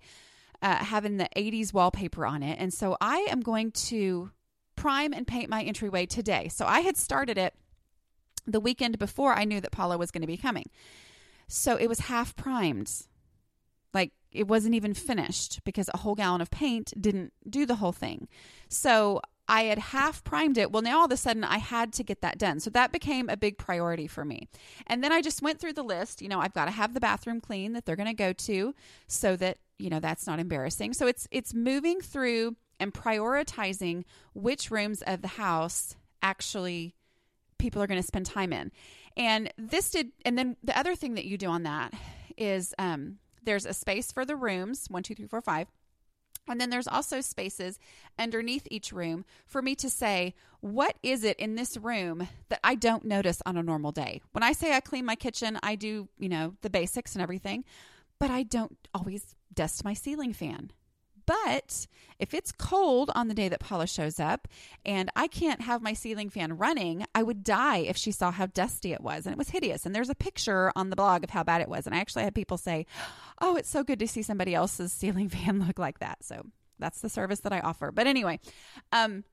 uh, 0.64 0.78
having 0.78 1.18
the 1.18 1.28
80s 1.36 1.74
wallpaper 1.74 2.26
on 2.26 2.42
it. 2.42 2.58
And 2.58 2.74
so 2.74 2.98
I 3.02 3.28
am 3.30 3.42
going 3.42 3.72
to 3.72 4.32
prime 4.78 5.14
and 5.14 5.28
paint 5.28 5.50
my 5.50 5.62
entryway 5.62 6.06
today. 6.06 6.48
So 6.48 6.66
I 6.66 6.80
had 6.80 6.96
started 6.96 7.38
it 7.38 7.54
the 8.48 8.62
weekend 8.62 8.98
before 8.98 9.34
I 9.34 9.44
knew 9.44 9.60
that 9.60 9.72
Paula 9.72 9.98
was 9.98 10.10
going 10.10 10.22
to 10.22 10.28
be 10.28 10.38
coming. 10.38 10.70
So 11.50 11.76
it 11.76 11.88
was 11.88 12.00
half 12.00 12.36
primed. 12.38 12.92
Like 13.94 14.14
it 14.32 14.48
wasn't 14.48 14.74
even 14.74 14.94
finished 14.94 15.60
because 15.66 15.90
a 15.94 15.98
whole 15.98 16.16
gallon 16.16 16.42
of 16.42 16.50
paint 16.50 16.94
didn't 17.00 17.34
do 17.48 17.66
the 17.66 17.76
whole 17.76 17.92
thing. 17.92 18.30
So 18.70 19.22
I 19.48 19.64
had 19.64 19.78
half 19.78 20.24
primed 20.24 20.58
it. 20.58 20.72
Well, 20.72 20.82
now 20.82 21.00
all 21.00 21.06
of 21.06 21.12
a 21.12 21.18
sudden 21.18 21.44
I 21.44 21.58
had 21.58 21.92
to 21.94 22.04
get 22.04 22.22
that 22.22 22.38
done. 22.38 22.60
So 22.60 22.70
that 22.72 22.92
became 22.92 23.30
a 23.30 23.36
big 23.36 23.58
priority 23.58 24.08
for 24.08 24.24
me. 24.24 24.48
And 24.88 25.04
then 25.04 25.12
I 25.12 25.22
just 25.22 25.42
went 25.42 25.60
through 25.60 25.74
the 25.74 25.84
list. 25.84 26.22
You 26.22 26.30
know, 26.30 26.40
I've 26.40 26.54
got 26.54 26.66
to 26.66 26.72
have 26.72 26.94
the 26.94 27.02
bathroom 27.02 27.42
clean 27.42 27.74
that 27.74 27.86
they're 27.86 27.98
going 27.98 28.08
to 28.08 28.14
go 28.14 28.32
to 28.34 28.74
so 29.08 29.36
that, 29.36 29.58
you 29.78 29.90
know, 29.90 30.00
that's 30.00 30.26
not 30.26 30.40
embarrassing. 30.40 30.94
So 30.94 31.08
it's 31.08 31.28
it's 31.30 31.54
moving 31.54 32.00
through 32.00 32.56
and 32.80 32.94
prioritizing 32.94 34.06
which 34.34 34.72
rooms 34.72 35.02
of 35.02 35.22
the 35.22 35.28
house 35.28 35.96
actually 36.22 36.96
people 37.58 37.82
are 37.82 37.88
going 37.88 38.02
to 38.02 38.08
spend 38.08 38.26
time 38.26 38.54
in. 38.54 38.72
And 39.18 39.54
this 39.58 39.90
did 39.92 40.12
and 40.24 40.38
then 40.38 40.56
the 40.64 40.78
other 40.78 40.96
thing 40.96 41.16
that 41.16 41.26
you 41.26 41.38
do 41.38 41.48
on 41.48 41.64
that 41.64 41.94
is 42.38 42.74
um 42.80 43.18
there's 43.44 43.66
a 43.66 43.74
space 43.74 44.10
for 44.10 44.24
the 44.24 44.38
rooms, 44.38 44.86
one, 44.90 45.04
two, 45.04 45.16
three, 45.16 45.28
four, 45.28 45.42
five 45.42 45.68
and 46.48 46.60
then 46.60 46.70
there's 46.70 46.88
also 46.88 47.22
spaces 47.22 47.80
underneath 48.20 48.68
each 48.70 48.92
room 48.92 49.26
for 49.46 49.62
me 49.62 49.76
to 49.76 49.90
say, 49.90 50.34
what 50.60 50.96
is 51.04 51.24
it 51.24 51.40
in 51.40 51.56
this 51.56 51.78
room 51.78 52.28
that 52.50 52.60
I 52.64 52.76
don't 52.76 53.06
notice 53.06 53.42
on 53.46 53.58
a 53.58 53.64
normal 53.64 53.92
day? 53.92 54.22
When 54.32 54.44
I 54.44 54.54
say 54.54 54.74
I 54.74 54.80
clean 54.80 55.06
my 55.06 55.16
kitchen, 55.16 55.60
I 55.64 55.76
do, 55.76 56.08
you 56.18 56.30
know, 56.30 56.56
the 56.62 56.70
basics 56.70 57.14
and 57.14 57.22
everything, 57.22 57.66
but 58.20 58.30
I 58.32 58.44
don't 58.44 58.78
always 58.94 59.36
dust 59.54 59.84
my 59.84 59.94
ceiling 59.94 60.34
fan. 60.34 60.72
But 61.26 61.88
if 62.20 62.34
it's 62.34 62.52
cold 62.52 63.12
on 63.16 63.28
the 63.28 63.34
day 63.34 63.50
that 63.50 63.60
Paula 63.60 63.88
shows 63.88 64.20
up 64.20 64.48
and 64.86 65.10
I 65.16 65.28
can't 65.28 65.62
have 65.62 65.82
my 65.82 65.94
ceiling 65.94 66.30
fan 66.30 66.58
running, 66.58 67.06
I 67.14 67.24
would 67.24 67.44
die 67.44 67.80
if 67.80 67.98
she 67.98 68.12
saw 68.12 68.32
how 68.32 68.46
dusty 68.46 68.94
it 68.94 69.02
was. 69.02 69.26
And 69.26 69.34
it 69.34 69.38
was 69.38 69.50
hideous. 69.50 69.86
And 69.86 69.96
there's 69.96 70.10
a 70.10 70.16
picture 70.16 70.72
on 70.76 70.90
the 70.90 70.96
blog 70.96 71.24
of 71.24 71.30
how 71.30 71.44
bad 71.44 71.62
it 71.62 71.70
was. 71.70 71.86
And 71.86 71.96
I 71.96 72.00
actually 72.00 72.24
had 72.24 72.36
people 72.36 72.58
say, 72.58 72.86
Oh, 73.40 73.56
it's 73.56 73.70
so 73.70 73.84
good 73.84 74.00
to 74.00 74.08
see 74.08 74.22
somebody 74.22 74.54
else's 74.56 74.94
ceiling 74.94 75.30
fan 75.30 75.60
look 75.66 75.80
like 75.80 76.00
that. 76.00 76.24
So 76.24 76.44
that's 76.80 77.02
the 77.02 77.10
service 77.10 77.40
that 77.42 77.54
I 77.54 77.60
offer. 77.60 77.92
But 77.92 78.08
anyway, 78.08 78.40
um, 78.92 79.24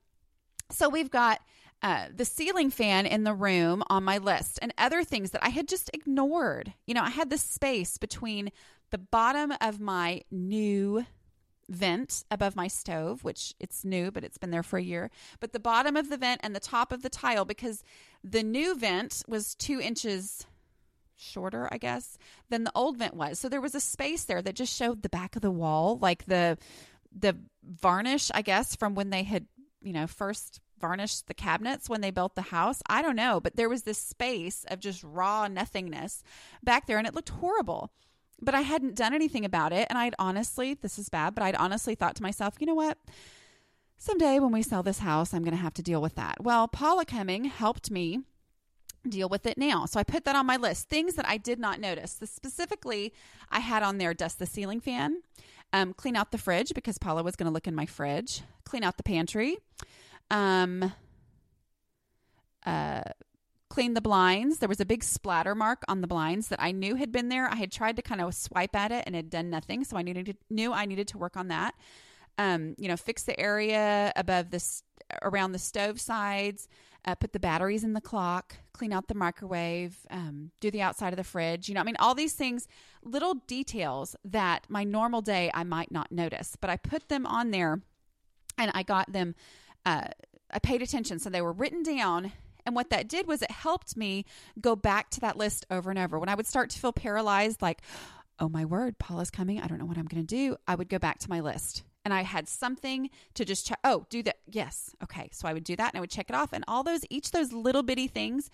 so 0.69 0.89
we've 0.89 1.11
got 1.11 1.41
uh, 1.81 2.05
the 2.13 2.25
ceiling 2.25 2.69
fan 2.69 3.05
in 3.05 3.23
the 3.23 3.33
room 3.33 3.83
on 3.89 4.03
my 4.03 4.19
list 4.19 4.59
and 4.61 4.73
other 4.77 5.03
things 5.03 5.31
that 5.31 5.43
I 5.43 5.49
had 5.49 5.67
just 5.67 5.89
ignored. 5.93 6.73
You 6.85 6.93
know, 6.93 7.01
I 7.01 7.09
had 7.09 7.29
this 7.29 7.41
space 7.41 7.97
between 7.97 8.51
the 8.91 8.97
bottom 8.97 9.53
of 9.61 9.79
my 9.79 10.21
new 10.29 11.05
vent 11.69 12.23
above 12.29 12.55
my 12.55 12.67
stove, 12.67 13.23
which 13.23 13.53
it's 13.59 13.85
new, 13.85 14.11
but 14.11 14.23
it's 14.23 14.37
been 14.37 14.51
there 14.51 14.63
for 14.63 14.77
a 14.77 14.83
year. 14.83 15.09
But 15.39 15.53
the 15.53 15.59
bottom 15.59 15.95
of 15.95 16.09
the 16.09 16.17
vent 16.17 16.41
and 16.43 16.55
the 16.55 16.59
top 16.59 16.91
of 16.91 17.01
the 17.01 17.09
tile, 17.09 17.45
because 17.45 17.83
the 18.23 18.43
new 18.43 18.75
vent 18.75 19.23
was 19.27 19.55
two 19.55 19.79
inches 19.79 20.45
shorter, 21.17 21.69
I 21.71 21.77
guess, 21.77 22.17
than 22.49 22.63
the 22.63 22.71
old 22.75 22.97
vent 22.97 23.13
was. 23.15 23.39
So 23.39 23.47
there 23.47 23.61
was 23.61 23.75
a 23.75 23.79
space 23.79 24.23
there 24.23 24.41
that 24.41 24.55
just 24.55 24.75
showed 24.75 25.03
the 25.03 25.09
back 25.09 25.35
of 25.35 25.41
the 25.41 25.51
wall, 25.51 25.97
like 26.01 26.25
the 26.25 26.57
the 27.13 27.37
varnish, 27.63 28.31
I 28.33 28.41
guess, 28.41 28.75
from 28.75 28.95
when 28.95 29.09
they 29.09 29.23
had, 29.23 29.45
you 29.81 29.93
know, 29.93 30.07
first 30.07 30.61
varnished 30.79 31.27
the 31.27 31.33
cabinets 31.33 31.89
when 31.89 32.01
they 32.01 32.09
built 32.09 32.35
the 32.35 32.41
house. 32.41 32.81
I 32.87 33.01
don't 33.01 33.15
know, 33.15 33.39
but 33.39 33.55
there 33.55 33.69
was 33.69 33.83
this 33.83 33.97
space 33.97 34.65
of 34.69 34.79
just 34.79 35.03
raw 35.03 35.47
nothingness 35.47 36.23
back 36.63 36.87
there 36.87 36.97
and 36.97 37.05
it 37.05 37.13
looked 37.13 37.29
horrible 37.29 37.91
but 38.41 38.55
I 38.55 38.61
hadn't 38.61 38.95
done 38.95 39.13
anything 39.13 39.45
about 39.45 39.71
it. 39.73 39.87
And 39.89 39.97
I'd 39.97 40.15
honestly, 40.17 40.73
this 40.73 40.97
is 40.97 41.09
bad, 41.09 41.35
but 41.35 41.43
I'd 41.43 41.55
honestly 41.55 41.95
thought 41.95 42.15
to 42.15 42.23
myself, 42.23 42.55
you 42.59 42.67
know 42.67 42.75
what? 42.75 42.97
Someday 43.97 44.39
when 44.39 44.51
we 44.51 44.63
sell 44.63 44.81
this 44.81 44.99
house, 44.99 45.33
I'm 45.33 45.43
going 45.43 45.55
to 45.55 45.61
have 45.61 45.75
to 45.75 45.83
deal 45.83 46.01
with 46.01 46.15
that. 46.15 46.43
Well, 46.43 46.67
Paula 46.67 47.05
coming 47.05 47.45
helped 47.45 47.91
me 47.91 48.21
deal 49.07 49.29
with 49.29 49.45
it 49.45 49.57
now. 49.57 49.85
So 49.85 49.99
I 49.99 50.03
put 50.03 50.25
that 50.25 50.35
on 50.35 50.45
my 50.45 50.57
list. 50.57 50.89
Things 50.89 51.15
that 51.15 51.27
I 51.27 51.37
did 51.37 51.59
not 51.59 51.79
notice. 51.79 52.17
So 52.19 52.25
specifically, 52.25 53.13
I 53.49 53.59
had 53.59 53.83
on 53.83 53.97
there 53.97 54.13
dust 54.13 54.39
the 54.39 54.45
ceiling 54.45 54.79
fan, 54.79 55.21
um, 55.73 55.93
clean 55.93 56.15
out 56.15 56.31
the 56.31 56.37
fridge 56.37 56.73
because 56.73 56.97
Paula 56.97 57.23
was 57.23 57.35
going 57.35 57.47
to 57.47 57.53
look 57.53 57.67
in 57.67 57.75
my 57.75 57.85
fridge, 57.85 58.41
clean 58.63 58.83
out 58.83 58.97
the 58.97 59.03
pantry, 59.03 59.57
um, 60.29 60.93
uh, 62.65 63.03
cleaned 63.71 63.95
the 63.95 64.01
blinds. 64.01 64.59
There 64.59 64.67
was 64.67 64.81
a 64.81 64.85
big 64.85 65.01
splatter 65.01 65.55
mark 65.55 65.83
on 65.87 66.01
the 66.01 66.07
blinds 66.07 66.49
that 66.49 66.61
I 66.61 66.73
knew 66.73 66.95
had 66.95 67.09
been 67.09 67.29
there. 67.29 67.47
I 67.47 67.55
had 67.55 67.71
tried 67.71 67.95
to 67.95 68.01
kind 68.01 68.19
of 68.19 68.35
swipe 68.35 68.75
at 68.75 68.91
it 68.91 69.05
and 69.07 69.15
had 69.15 69.29
done 69.29 69.49
nothing, 69.49 69.85
so 69.85 69.95
I 69.95 70.01
needed 70.01 70.25
to, 70.25 70.33
knew 70.49 70.73
I 70.73 70.85
needed 70.85 71.07
to 71.07 71.17
work 71.17 71.37
on 71.37 71.47
that. 71.47 71.73
Um, 72.37 72.75
you 72.77 72.89
know, 72.89 72.97
fix 72.97 73.23
the 73.23 73.39
area 73.39 74.11
above 74.17 74.51
this 74.51 74.83
around 75.21 75.53
the 75.53 75.57
stove 75.57 76.01
sides, 76.01 76.67
uh, 77.05 77.15
put 77.15 77.31
the 77.31 77.39
batteries 77.39 77.85
in 77.85 77.93
the 77.93 78.01
clock, 78.01 78.57
clean 78.73 78.91
out 78.91 79.07
the 79.07 79.15
microwave, 79.15 79.95
um, 80.09 80.51
do 80.59 80.69
the 80.69 80.81
outside 80.81 81.13
of 81.13 81.17
the 81.17 81.23
fridge. 81.23 81.69
You 81.69 81.75
know, 81.75 81.81
I 81.81 81.85
mean, 81.85 81.95
all 81.97 82.13
these 82.13 82.33
things, 82.33 82.67
little 83.03 83.35
details 83.47 84.17
that 84.25 84.65
my 84.67 84.83
normal 84.83 85.21
day 85.21 85.49
I 85.53 85.63
might 85.63 85.93
not 85.93 86.11
notice, 86.11 86.57
but 86.59 86.69
I 86.69 86.75
put 86.75 87.07
them 87.07 87.25
on 87.25 87.51
there 87.51 87.81
and 88.57 88.69
I 88.75 88.83
got 88.83 89.13
them. 89.13 89.33
Uh, 89.85 90.07
I 90.51 90.59
paid 90.59 90.81
attention, 90.81 91.19
so 91.19 91.29
they 91.29 91.41
were 91.41 91.53
written 91.53 91.83
down. 91.83 92.33
And 92.65 92.75
what 92.75 92.89
that 92.89 93.07
did 93.07 93.27
was 93.27 93.41
it 93.41 93.51
helped 93.51 93.95
me 93.97 94.25
go 94.59 94.75
back 94.75 95.09
to 95.11 95.21
that 95.21 95.37
list 95.37 95.65
over 95.69 95.89
and 95.89 95.99
over. 95.99 96.19
When 96.19 96.29
I 96.29 96.35
would 96.35 96.47
start 96.47 96.69
to 96.71 96.79
feel 96.79 96.93
paralyzed, 96.93 97.61
like, 97.61 97.81
oh 98.39 98.49
my 98.49 98.65
word, 98.65 98.97
Paula's 98.97 99.29
coming. 99.29 99.61
I 99.61 99.67
don't 99.67 99.77
know 99.77 99.85
what 99.85 99.97
I'm 99.97 100.05
going 100.05 100.25
to 100.25 100.35
do. 100.35 100.57
I 100.67 100.75
would 100.75 100.89
go 100.89 100.99
back 100.99 101.19
to 101.19 101.29
my 101.29 101.39
list 101.41 101.83
and 102.03 102.13
I 102.13 102.23
had 102.23 102.47
something 102.47 103.09
to 103.35 103.45
just 103.45 103.67
check. 103.67 103.79
Oh, 103.83 104.05
do 104.09 104.23
that. 104.23 104.37
Yes. 104.49 104.95
Okay. 105.03 105.29
So 105.31 105.47
I 105.47 105.53
would 105.53 105.63
do 105.63 105.75
that 105.75 105.93
and 105.93 105.97
I 105.97 106.01
would 106.01 106.09
check 106.09 106.29
it 106.29 106.35
off. 106.35 106.53
And 106.53 106.63
all 106.67 106.83
those, 106.83 107.01
each 107.09 107.31
those 107.31 107.53
little 107.53 107.83
bitty 107.83 108.07
things 108.07 108.49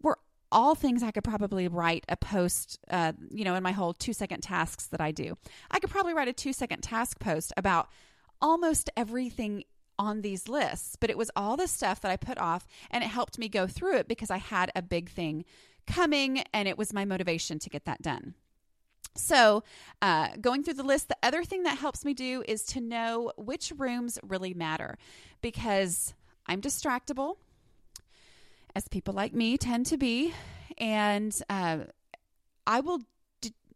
were 0.00 0.18
all 0.52 0.74
things 0.74 1.02
I 1.02 1.10
could 1.10 1.24
probably 1.24 1.66
write 1.66 2.04
a 2.08 2.16
post, 2.16 2.78
uh, 2.90 3.12
you 3.30 3.44
know, 3.44 3.54
in 3.54 3.62
my 3.62 3.72
whole 3.72 3.94
two 3.94 4.12
second 4.12 4.42
tasks 4.42 4.86
that 4.88 5.00
I 5.00 5.10
do. 5.10 5.36
I 5.70 5.78
could 5.80 5.90
probably 5.90 6.14
write 6.14 6.28
a 6.28 6.32
two 6.32 6.52
second 6.52 6.82
task 6.82 7.18
post 7.18 7.52
about 7.56 7.88
almost 8.40 8.90
everything 8.96 9.64
on 9.98 10.22
these 10.22 10.48
lists, 10.48 10.96
but 10.98 11.10
it 11.10 11.18
was 11.18 11.30
all 11.36 11.56
the 11.56 11.68
stuff 11.68 12.00
that 12.00 12.10
I 12.10 12.16
put 12.16 12.38
off 12.38 12.66
and 12.90 13.04
it 13.04 13.08
helped 13.08 13.38
me 13.38 13.48
go 13.48 13.66
through 13.66 13.96
it 13.96 14.08
because 14.08 14.30
I 14.30 14.38
had 14.38 14.70
a 14.74 14.82
big 14.82 15.10
thing 15.10 15.44
coming 15.86 16.42
and 16.52 16.68
it 16.68 16.78
was 16.78 16.92
my 16.92 17.04
motivation 17.04 17.58
to 17.60 17.70
get 17.70 17.84
that 17.84 18.02
done. 18.02 18.34
So, 19.14 19.62
uh, 20.00 20.28
going 20.40 20.62
through 20.62 20.74
the 20.74 20.82
list, 20.82 21.08
the 21.08 21.16
other 21.22 21.44
thing 21.44 21.64
that 21.64 21.76
helps 21.76 22.04
me 22.04 22.14
do 22.14 22.42
is 22.48 22.62
to 22.66 22.80
know 22.80 23.32
which 23.36 23.72
rooms 23.76 24.18
really 24.22 24.54
matter 24.54 24.96
because 25.42 26.14
I'm 26.46 26.62
distractible, 26.62 27.36
as 28.74 28.88
people 28.88 29.12
like 29.12 29.34
me 29.34 29.58
tend 29.58 29.86
to 29.86 29.98
be. 29.98 30.32
And 30.78 31.38
uh, 31.50 31.80
I 32.66 32.80
will, 32.80 33.00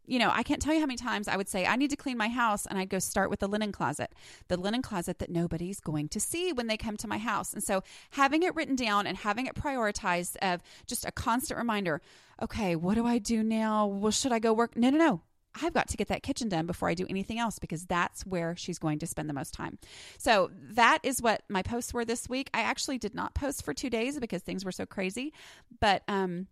you 0.07 0.19
know, 0.19 0.31
I 0.33 0.41
can't 0.43 0.61
tell 0.61 0.73
you 0.73 0.79
how 0.79 0.85
many 0.85 0.97
times 0.97 1.27
I 1.27 1.37
would 1.37 1.49
say, 1.49 1.65
I 1.65 1.75
need 1.75 1.89
to 1.91 1.95
clean 1.95 2.17
my 2.17 2.29
house. 2.29 2.65
And 2.65 2.79
I'd 2.79 2.89
go 2.89 2.99
start 2.99 3.29
with 3.29 3.39
the 3.39 3.47
linen 3.47 3.71
closet, 3.71 4.13
the 4.47 4.57
linen 4.57 4.81
closet 4.81 5.19
that 5.19 5.29
nobody's 5.29 5.79
going 5.79 6.07
to 6.09 6.19
see 6.19 6.53
when 6.53 6.67
they 6.67 6.77
come 6.77 6.97
to 6.97 7.07
my 7.07 7.17
house. 7.17 7.53
And 7.53 7.63
so 7.63 7.83
having 8.11 8.43
it 8.43 8.55
written 8.55 8.75
down 8.75 9.05
and 9.05 9.17
having 9.17 9.45
it 9.45 9.55
prioritized 9.55 10.37
of 10.41 10.61
just 10.87 11.05
a 11.05 11.11
constant 11.11 11.57
reminder 11.57 12.01
okay, 12.39 12.75
what 12.75 12.93
do 12.93 13.03
I 13.03 13.17
do 13.17 13.41
now? 13.41 13.87
Well, 13.87 14.11
should 14.11 14.31
I 14.31 14.37
go 14.37 14.53
work? 14.53 14.77
No, 14.77 14.91
no, 14.91 14.97
no. 14.99 15.21
I've 15.59 15.73
got 15.73 15.87
to 15.89 15.97
get 15.97 16.09
that 16.09 16.21
kitchen 16.21 16.49
done 16.49 16.67
before 16.67 16.87
I 16.87 16.93
do 16.93 17.07
anything 17.09 17.39
else 17.39 17.57
because 17.57 17.85
that's 17.85 18.25
where 18.27 18.55
she's 18.55 18.77
going 18.77 18.99
to 18.99 19.07
spend 19.07 19.27
the 19.27 19.33
most 19.33 19.55
time. 19.55 19.79
So 20.19 20.51
that 20.73 20.99
is 21.03 21.19
what 21.19 21.41
my 21.49 21.63
posts 21.63 21.95
were 21.95 22.05
this 22.05 22.29
week. 22.29 22.51
I 22.53 22.61
actually 22.61 22.99
did 22.99 23.15
not 23.15 23.33
post 23.33 23.65
for 23.65 23.73
two 23.73 23.89
days 23.89 24.19
because 24.19 24.43
things 24.43 24.63
were 24.63 24.71
so 24.71 24.85
crazy, 24.85 25.33
but 25.79 26.03
um, 26.07 26.45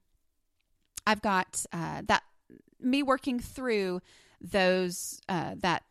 I've 1.06 1.22
got 1.22 1.66
uh, 1.72 2.02
that 2.08 2.24
me 2.86 3.04
working 3.04 3.40
through 3.40 4.02
those 4.40 5.20
uh, 5.28 5.56
that 5.58 5.84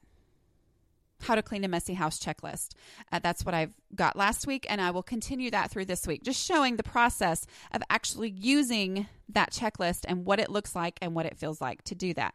how 1.23 1.35
to 1.35 1.43
clean 1.43 1.65
a 1.65 1.69
messy 1.69 1.95
house 1.95 2.19
checklist. 2.19 2.71
Uh, 3.11 3.19
that's 3.19 3.45
what 3.45 3.55
I've 3.55 3.73
got 3.95 4.17
last 4.17 4.47
week, 4.47 4.67
and 4.69 4.81
I 4.81 4.91
will 4.91 5.03
continue 5.03 5.51
that 5.51 5.71
through 5.71 5.87
this 5.87 6.07
week, 6.07 6.23
just 6.23 6.45
showing 6.45 6.77
the 6.77 6.83
process 6.83 7.47
of 7.73 7.83
actually 7.91 8.31
using 8.31 9.07
that 9.31 9.51
checklist 9.51 10.05
and 10.07 10.25
what 10.25 10.39
it 10.39 10.51
looks 10.51 10.75
like 10.75 10.99
and 11.01 11.15
what 11.15 11.27
it 11.27 11.39
feels 11.39 11.61
like 11.61 11.83
to 11.85 11.95
do 11.95 12.15
that. 12.15 12.35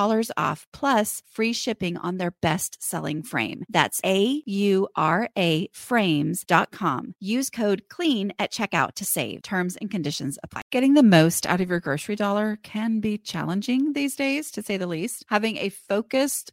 $10 0.00 0.30
off 0.36 0.66
plus 0.72 1.22
free 1.30 1.52
shipping 1.52 1.96
on 1.96 2.16
their 2.16 2.32
best 2.42 2.82
selling 2.82 3.22
frame. 3.22 3.64
That's 3.68 4.00
A 4.04 4.42
U 4.46 4.88
R 4.96 5.28
A 5.36 5.68
frames.com. 5.72 7.14
Use 7.20 7.50
code 7.50 7.82
CLEAN 7.88 8.32
at 8.38 8.52
checkout 8.52 8.94
to 8.94 9.04
save. 9.04 9.42
Terms 9.42 9.76
and 9.76 9.90
conditions 9.90 10.38
apply. 10.42 10.62
Getting 10.70 10.94
the 10.94 11.02
most 11.02 11.46
out 11.46 11.60
of 11.60 11.68
your 11.68 11.80
grocery 11.80 12.16
dollar 12.16 12.58
can 12.62 13.00
be 13.00 13.18
challenging 13.18 13.92
these 13.92 14.16
days, 14.16 14.50
to 14.52 14.62
say 14.62 14.76
the 14.76 14.86
least. 14.86 15.24
Having 15.28 15.58
a 15.58 15.68
focused 15.68 16.52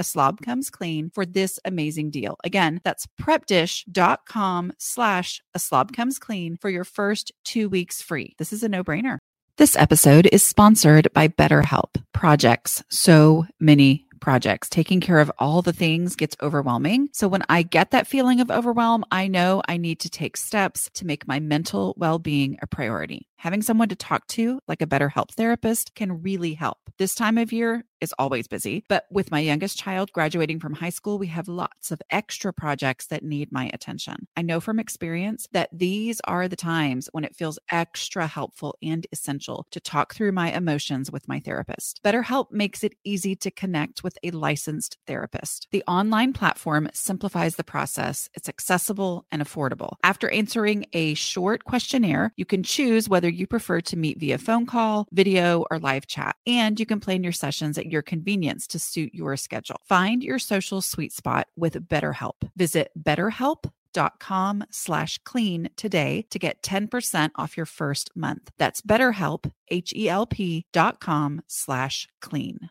a 0.00 0.04
slob 0.04 0.40
comes 0.40 0.70
clean 0.70 1.10
for 1.10 1.24
this 1.24 1.60
amazing 1.64 2.10
deal. 2.10 2.36
Again, 2.42 2.80
that's 2.82 3.06
prepdish.com 3.20 4.72
slash 4.78 5.42
a 5.54 5.58
slob 5.58 5.92
comes 5.92 6.18
clean 6.18 6.56
for 6.56 6.70
your 6.70 6.84
first 6.84 7.32
two 7.44 7.68
weeks 7.68 8.02
free. 8.02 8.34
This 8.38 8.52
is 8.52 8.62
a 8.62 8.68
no 8.68 8.82
brainer. 8.82 9.18
This 9.58 9.76
episode 9.76 10.26
is 10.32 10.42
sponsored 10.42 11.12
by 11.12 11.28
BetterHelp. 11.28 12.02
Projects, 12.14 12.82
so 12.88 13.46
many 13.60 14.06
projects. 14.20 14.68
Taking 14.68 15.00
care 15.00 15.18
of 15.18 15.30
all 15.38 15.62
the 15.62 15.72
things 15.72 16.16
gets 16.16 16.36
overwhelming. 16.42 17.08
So 17.12 17.26
when 17.28 17.42
I 17.48 17.62
get 17.62 17.90
that 17.90 18.06
feeling 18.06 18.40
of 18.40 18.50
overwhelm, 18.50 19.04
I 19.10 19.28
know 19.28 19.62
I 19.66 19.76
need 19.76 20.00
to 20.00 20.10
take 20.10 20.36
steps 20.36 20.88
to 20.94 21.06
make 21.06 21.26
my 21.26 21.40
mental 21.40 21.94
well 21.96 22.18
being 22.18 22.58
a 22.62 22.66
priority. 22.66 23.26
Having 23.36 23.62
someone 23.62 23.88
to 23.88 23.96
talk 23.96 24.26
to, 24.28 24.60
like 24.68 24.82
a 24.82 24.86
BetterHelp 24.86 25.32
therapist, 25.32 25.94
can 25.94 26.22
really 26.22 26.54
help. 26.54 26.78
This 26.98 27.14
time 27.14 27.38
of 27.38 27.52
year 27.52 27.84
is 28.00 28.14
always 28.18 28.48
busy, 28.48 28.84
but 28.88 29.06
with 29.10 29.30
my 29.30 29.40
youngest 29.40 29.78
child 29.78 30.12
graduating 30.12 30.60
from 30.60 30.74
high 30.74 30.90
school, 30.90 31.18
we 31.18 31.26
have 31.28 31.48
lots 31.48 31.90
of 31.90 32.02
extra 32.10 32.52
projects 32.52 33.06
that 33.06 33.24
need 33.24 33.52
my 33.52 33.70
attention. 33.72 34.26
I 34.36 34.42
know 34.42 34.60
from 34.60 34.78
experience 34.78 35.46
that 35.52 35.68
these 35.72 36.20
are 36.24 36.48
the 36.48 36.56
times 36.56 37.08
when 37.12 37.24
it 37.24 37.36
feels 37.36 37.58
extra 37.70 38.26
helpful 38.26 38.76
and 38.82 39.06
essential 39.12 39.66
to 39.70 39.80
talk 39.80 40.14
through 40.14 40.32
my 40.32 40.52
emotions 40.52 41.10
with 41.10 41.28
my 41.28 41.40
therapist. 41.40 42.00
BetterHelp 42.04 42.50
makes 42.50 42.82
it 42.82 42.94
easy 43.04 43.36
to 43.36 43.50
connect 43.50 44.02
with 44.02 44.16
a 44.22 44.30
licensed 44.30 44.96
therapist. 45.06 45.68
The 45.72 45.84
online 45.86 46.32
platform 46.32 46.88
simplifies 46.92 47.56
the 47.56 47.64
process, 47.64 48.28
it's 48.34 48.48
accessible 48.48 49.26
and 49.30 49.42
affordable. 49.42 49.96
After 50.02 50.30
answering 50.30 50.86
a 50.92 51.14
short 51.14 51.64
questionnaire, 51.64 52.32
you 52.36 52.44
can 52.44 52.62
choose 52.62 53.08
whether 53.08 53.28
you 53.28 53.46
prefer 53.46 53.80
to 53.82 53.96
meet 53.96 54.18
via 54.18 54.38
phone 54.38 54.66
call, 54.66 55.06
video, 55.12 55.64
or 55.70 55.78
live 55.78 56.06
chat. 56.06 56.36
And 56.46 56.78
you 56.78 56.86
can 56.86 57.00
plan 57.00 57.22
your 57.22 57.32
sessions 57.32 57.78
at 57.78 57.89
your 57.92 58.02
convenience 58.02 58.66
to 58.68 58.78
suit 58.78 59.14
your 59.14 59.36
schedule. 59.36 59.80
Find 59.84 60.22
your 60.22 60.38
social 60.38 60.80
sweet 60.80 61.12
spot 61.12 61.48
with 61.56 61.88
BetterHelp. 61.88 62.48
Visit 62.56 62.90
betterhelp.com 63.00 64.64
slash 64.70 65.18
clean 65.24 65.70
today 65.76 66.26
to 66.30 66.38
get 66.38 66.62
10% 66.62 67.30
off 67.36 67.56
your 67.56 67.66
first 67.66 68.10
month. 68.14 68.50
That's 68.58 68.80
betterhelp, 68.80 69.50
H-E-L-P 69.68 70.66
dot 70.72 71.00
com 71.00 71.42
slash 71.46 72.08
clean. 72.20 72.70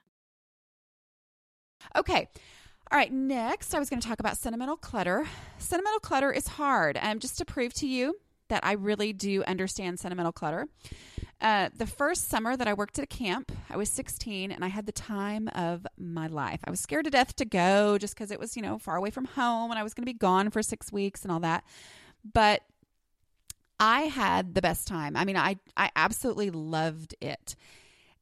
Okay. 1.96 2.28
All 2.92 2.98
right, 2.98 3.14
next 3.14 3.76
I 3.76 3.80
was 3.80 3.90
going 3.90 4.02
to 4.02 4.08
talk 4.08 4.20
about 4.20 4.38
sentimental 4.38 4.76
clutter. 4.76 5.28
Sentimental 5.60 6.00
clutter 6.00 6.32
is 6.32 6.48
hard. 6.48 6.98
Um, 7.00 7.20
just 7.20 7.38
to 7.38 7.46
prove 7.46 7.74
to 7.76 7.88
you 7.88 8.16
that 8.50 8.66
I 8.66 8.74
really 8.74 9.14
do 9.14 9.44
understand 9.44 10.00
sentimental 10.00 10.32
clutter. 10.32 10.68
Uh, 11.42 11.70
the 11.76 11.88
first 11.88 12.30
summer 12.30 12.58
that 12.58 12.68
I 12.68 12.74
worked 12.74 13.00
at 13.00 13.04
a 13.04 13.08
camp, 13.08 13.52
I 13.70 13.78
was 13.78 13.90
16 13.90 14.52
and 14.52 14.64
I 14.64 14.68
had 14.68 14.86
the 14.86 14.92
time 14.92 15.48
of 15.50 15.88
my 15.98 16.28
life. 16.28 16.60
I 16.66 16.70
was 16.70 16.82
scared 16.82 17.06
to 17.06 17.12
death 17.12 17.36
to 17.38 17.46
go 17.46 17.98
just 17.98 18.14
because 18.14 18.32
it 18.32 18.40
was, 18.40 18.58
you 18.58 18.62
know, 18.62 18.78
far 18.78 18.98
away 18.98 19.10
from 19.10 19.26
home 19.26 19.72
and 19.72 19.80
I 19.80 19.84
was 19.84 19.94
going 19.94 20.04
to 20.04 20.12
be 20.12 20.18
gone 20.18 20.50
for 20.50 20.62
six 20.62 20.92
weeks 20.92 21.24
and 21.24 21.32
all 21.32 21.40
that. 21.40 21.64
But 22.34 22.62
I 23.80 24.02
had 24.02 24.54
the 24.54 24.62
best 24.62 24.88
time. 24.88 25.16
I 25.16 25.24
mean, 25.24 25.38
I, 25.38 25.58
I 25.78 25.92
absolutely 25.96 26.50
loved 26.50 27.16
it 27.22 27.56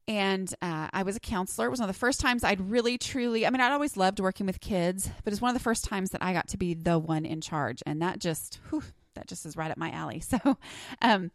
and 0.07 0.53
uh, 0.61 0.87
I 0.93 1.03
was 1.03 1.15
a 1.15 1.19
counselor. 1.19 1.67
It 1.67 1.69
was 1.69 1.79
one 1.79 1.89
of 1.89 1.95
the 1.95 1.99
first 1.99 2.21
times 2.21 2.43
I'd 2.43 2.61
really, 2.61 2.97
truly, 2.97 3.45
I 3.45 3.49
mean, 3.49 3.59
I'd 3.59 3.73
always 3.73 3.97
loved 3.97 4.19
working 4.19 4.45
with 4.45 4.61
kids, 4.61 5.09
but 5.23 5.33
it's 5.33 5.41
one 5.41 5.49
of 5.49 5.55
the 5.55 5.63
first 5.63 5.83
times 5.83 6.11
that 6.11 6.23
I 6.23 6.33
got 6.33 6.47
to 6.49 6.57
be 6.57 6.73
the 6.73 6.97
one 6.97 7.25
in 7.25 7.41
charge. 7.41 7.83
And 7.85 8.01
that 8.01 8.19
just, 8.19 8.59
whew, 8.69 8.83
that 9.17 9.27
just 9.27 9.45
is 9.45 9.57
right 9.57 9.71
up 9.71 9.77
my 9.77 9.91
alley. 9.91 10.21
So, 10.27 10.57
um, 11.01 11.31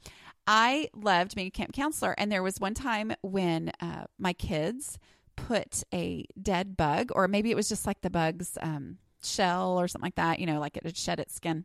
I 0.47 0.89
loved 0.95 1.35
being 1.35 1.49
a 1.49 1.51
camp 1.51 1.73
counselor. 1.73 2.15
And 2.19 2.31
there 2.31 2.43
was 2.43 2.61
one 2.61 2.75
time 2.75 3.13
when 3.23 3.71
uh, 3.81 4.05
my 4.19 4.33
kids 4.33 4.99
put 5.37 5.83
a 5.95 6.27
dead 6.41 6.77
bug, 6.77 7.11
or 7.15 7.29
maybe 7.29 7.51
it 7.51 7.57
was 7.57 7.69
just 7.69 7.87
like 7.87 8.01
the 8.01 8.11
bug's 8.11 8.59
um, 8.61 8.99
shell 9.23 9.79
or 9.79 9.89
something 9.89 10.07
like 10.07 10.17
that, 10.17 10.39
you 10.39 10.47
know, 10.47 10.61
like 10.61 10.77
it 10.77 10.85
had 10.85 10.97
shed 10.97 11.21
its 11.21 11.35
skin, 11.35 11.65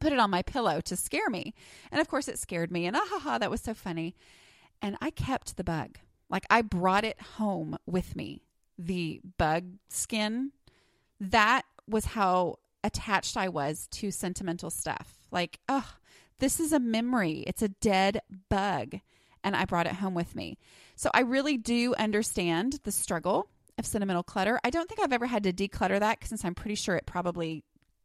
put 0.00 0.12
it 0.12 0.18
on 0.18 0.30
my 0.30 0.42
pillow 0.42 0.80
to 0.82 0.96
scare 0.96 1.30
me. 1.30 1.54
And 1.90 2.00
of 2.00 2.08
course, 2.08 2.28
it 2.28 2.38
scared 2.38 2.70
me. 2.70 2.86
And 2.86 2.96
ah 2.96 3.06
ha 3.06 3.18
ha, 3.18 3.38
that 3.38 3.50
was 3.50 3.60
so 3.60 3.74
funny. 3.74 4.14
And 4.82 4.96
I 5.00 5.10
kept 5.10 5.56
the 5.56 5.64
bug. 5.64 5.98
Like 6.28 6.44
I 6.50 6.62
brought 6.62 7.04
it 7.04 7.20
home 7.20 7.76
with 7.86 8.16
me. 8.16 8.42
The 8.78 9.20
bug 9.38 9.64
skin. 9.88 10.52
That 11.18 11.62
was 11.88 12.04
how 12.04 12.56
attached 12.84 13.36
I 13.36 13.48
was 13.48 13.88
to 13.92 14.10
sentimental 14.10 14.70
stuff. 14.70 15.15
Like, 15.30 15.58
oh, 15.68 15.94
this 16.38 16.60
is 16.60 16.72
a 16.72 16.80
memory. 16.80 17.44
It's 17.46 17.62
a 17.62 17.68
dead 17.68 18.20
bug. 18.48 19.00
And 19.42 19.54
I 19.54 19.64
brought 19.64 19.86
it 19.86 19.94
home 19.94 20.14
with 20.14 20.34
me. 20.34 20.58
So 20.96 21.10
I 21.14 21.20
really 21.20 21.56
do 21.56 21.94
understand 21.98 22.80
the 22.84 22.92
struggle 22.92 23.48
of 23.78 23.86
sentimental 23.86 24.22
clutter. 24.22 24.58
I 24.64 24.70
don't 24.70 24.88
think 24.88 25.00
I've 25.00 25.12
ever 25.12 25.26
had 25.26 25.44
to 25.44 25.52
declutter 25.52 26.00
that 26.00 26.26
since 26.26 26.44
I'm 26.44 26.54
pretty 26.54 26.74
sure 26.74 26.96
it 26.96 27.06
probably 27.06 27.62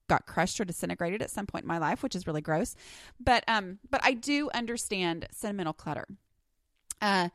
got 0.08 0.26
crushed 0.26 0.60
or 0.60 0.66
disintegrated 0.66 1.22
at 1.22 1.32
some 1.32 1.48
point 1.48 1.64
in 1.64 1.70
my 1.70 1.78
life, 1.78 2.04
which 2.04 2.16
is 2.16 2.28
really 2.28 2.42
gross. 2.42 2.76
But 3.20 3.46
um, 3.48 3.80
but 3.90 4.02
I 4.04 4.14
do 4.14 4.50
understand 4.54 5.28
sentimental 5.32 5.74
clutter. 5.74 6.06
Uh, 7.02 7.30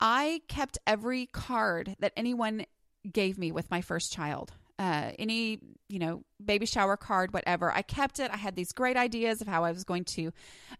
I 0.00 0.40
kept 0.48 0.78
every 0.86 1.26
card 1.26 1.96
that 2.00 2.14
anyone 2.16 2.64
gave 3.10 3.38
me 3.38 3.52
with 3.52 3.70
my 3.70 3.82
first 3.82 4.12
child. 4.12 4.52
Uh, 4.80 5.12
any, 5.18 5.60
you 5.90 5.98
know, 5.98 6.22
baby 6.42 6.64
shower 6.64 6.96
card, 6.96 7.34
whatever. 7.34 7.70
I 7.70 7.82
kept 7.82 8.18
it. 8.18 8.30
I 8.32 8.38
had 8.38 8.56
these 8.56 8.72
great 8.72 8.96
ideas 8.96 9.42
of 9.42 9.46
how 9.46 9.62
I 9.62 9.72
was 9.72 9.84
going 9.84 10.04
to. 10.04 10.32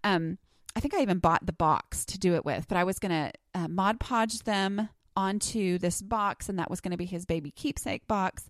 Um, 0.03 0.39
I 0.75 0.81
think 0.81 0.95
I 0.95 1.03
even 1.03 1.19
bought 1.19 1.45
the 1.45 1.53
box 1.53 2.07
to 2.07 2.19
do 2.19 2.35
it 2.35 2.45
with, 2.45 2.67
but 2.67 2.79
I 2.79 2.85
was 2.85 2.99
going 2.99 3.11
to 3.11 3.33
uh, 3.55 3.69
Mod 3.69 4.01
Podge 4.01 4.39
them 4.45 4.89
onto 5.17 5.77
this 5.77 6.01
box, 6.01 6.49
and 6.49 6.59
that 6.59 6.71
was 6.71 6.81
going 6.81 6.93
to 6.93 6.97
be 6.97 7.05
his 7.05 7.27
baby 7.27 7.51
keepsake 7.51 8.07
box. 8.07 8.49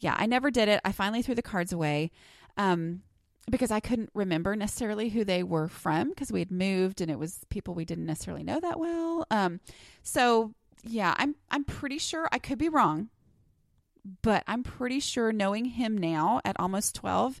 Yeah, 0.00 0.14
I 0.18 0.26
never 0.26 0.50
did 0.50 0.68
it. 0.68 0.80
I 0.84 0.92
finally 0.92 1.22
threw 1.22 1.34
the 1.34 1.42
cards 1.42 1.72
away. 1.72 2.10
Um, 2.58 3.02
because 3.50 3.70
I 3.70 3.80
couldn't 3.80 4.10
remember 4.14 4.54
necessarily 4.54 5.08
who 5.08 5.24
they 5.24 5.42
were 5.42 5.66
from 5.68 6.10
because 6.10 6.30
we 6.30 6.40
had 6.40 6.52
moved 6.52 7.00
and 7.00 7.10
it 7.10 7.18
was 7.18 7.40
people 7.48 7.74
we 7.74 7.84
didn't 7.84 8.06
necessarily 8.06 8.44
know 8.44 8.60
that 8.60 8.78
well. 8.78 9.26
Um, 9.30 9.60
so 10.02 10.54
yeah, 10.84 11.14
I'm 11.16 11.34
I'm 11.50 11.64
pretty 11.64 11.98
sure 11.98 12.28
I 12.32 12.38
could 12.38 12.58
be 12.58 12.68
wrong, 12.68 13.08
but 14.22 14.44
I'm 14.46 14.62
pretty 14.62 15.00
sure 15.00 15.32
knowing 15.32 15.64
him 15.66 15.96
now 15.96 16.40
at 16.44 16.58
almost 16.58 16.94
12, 16.94 17.40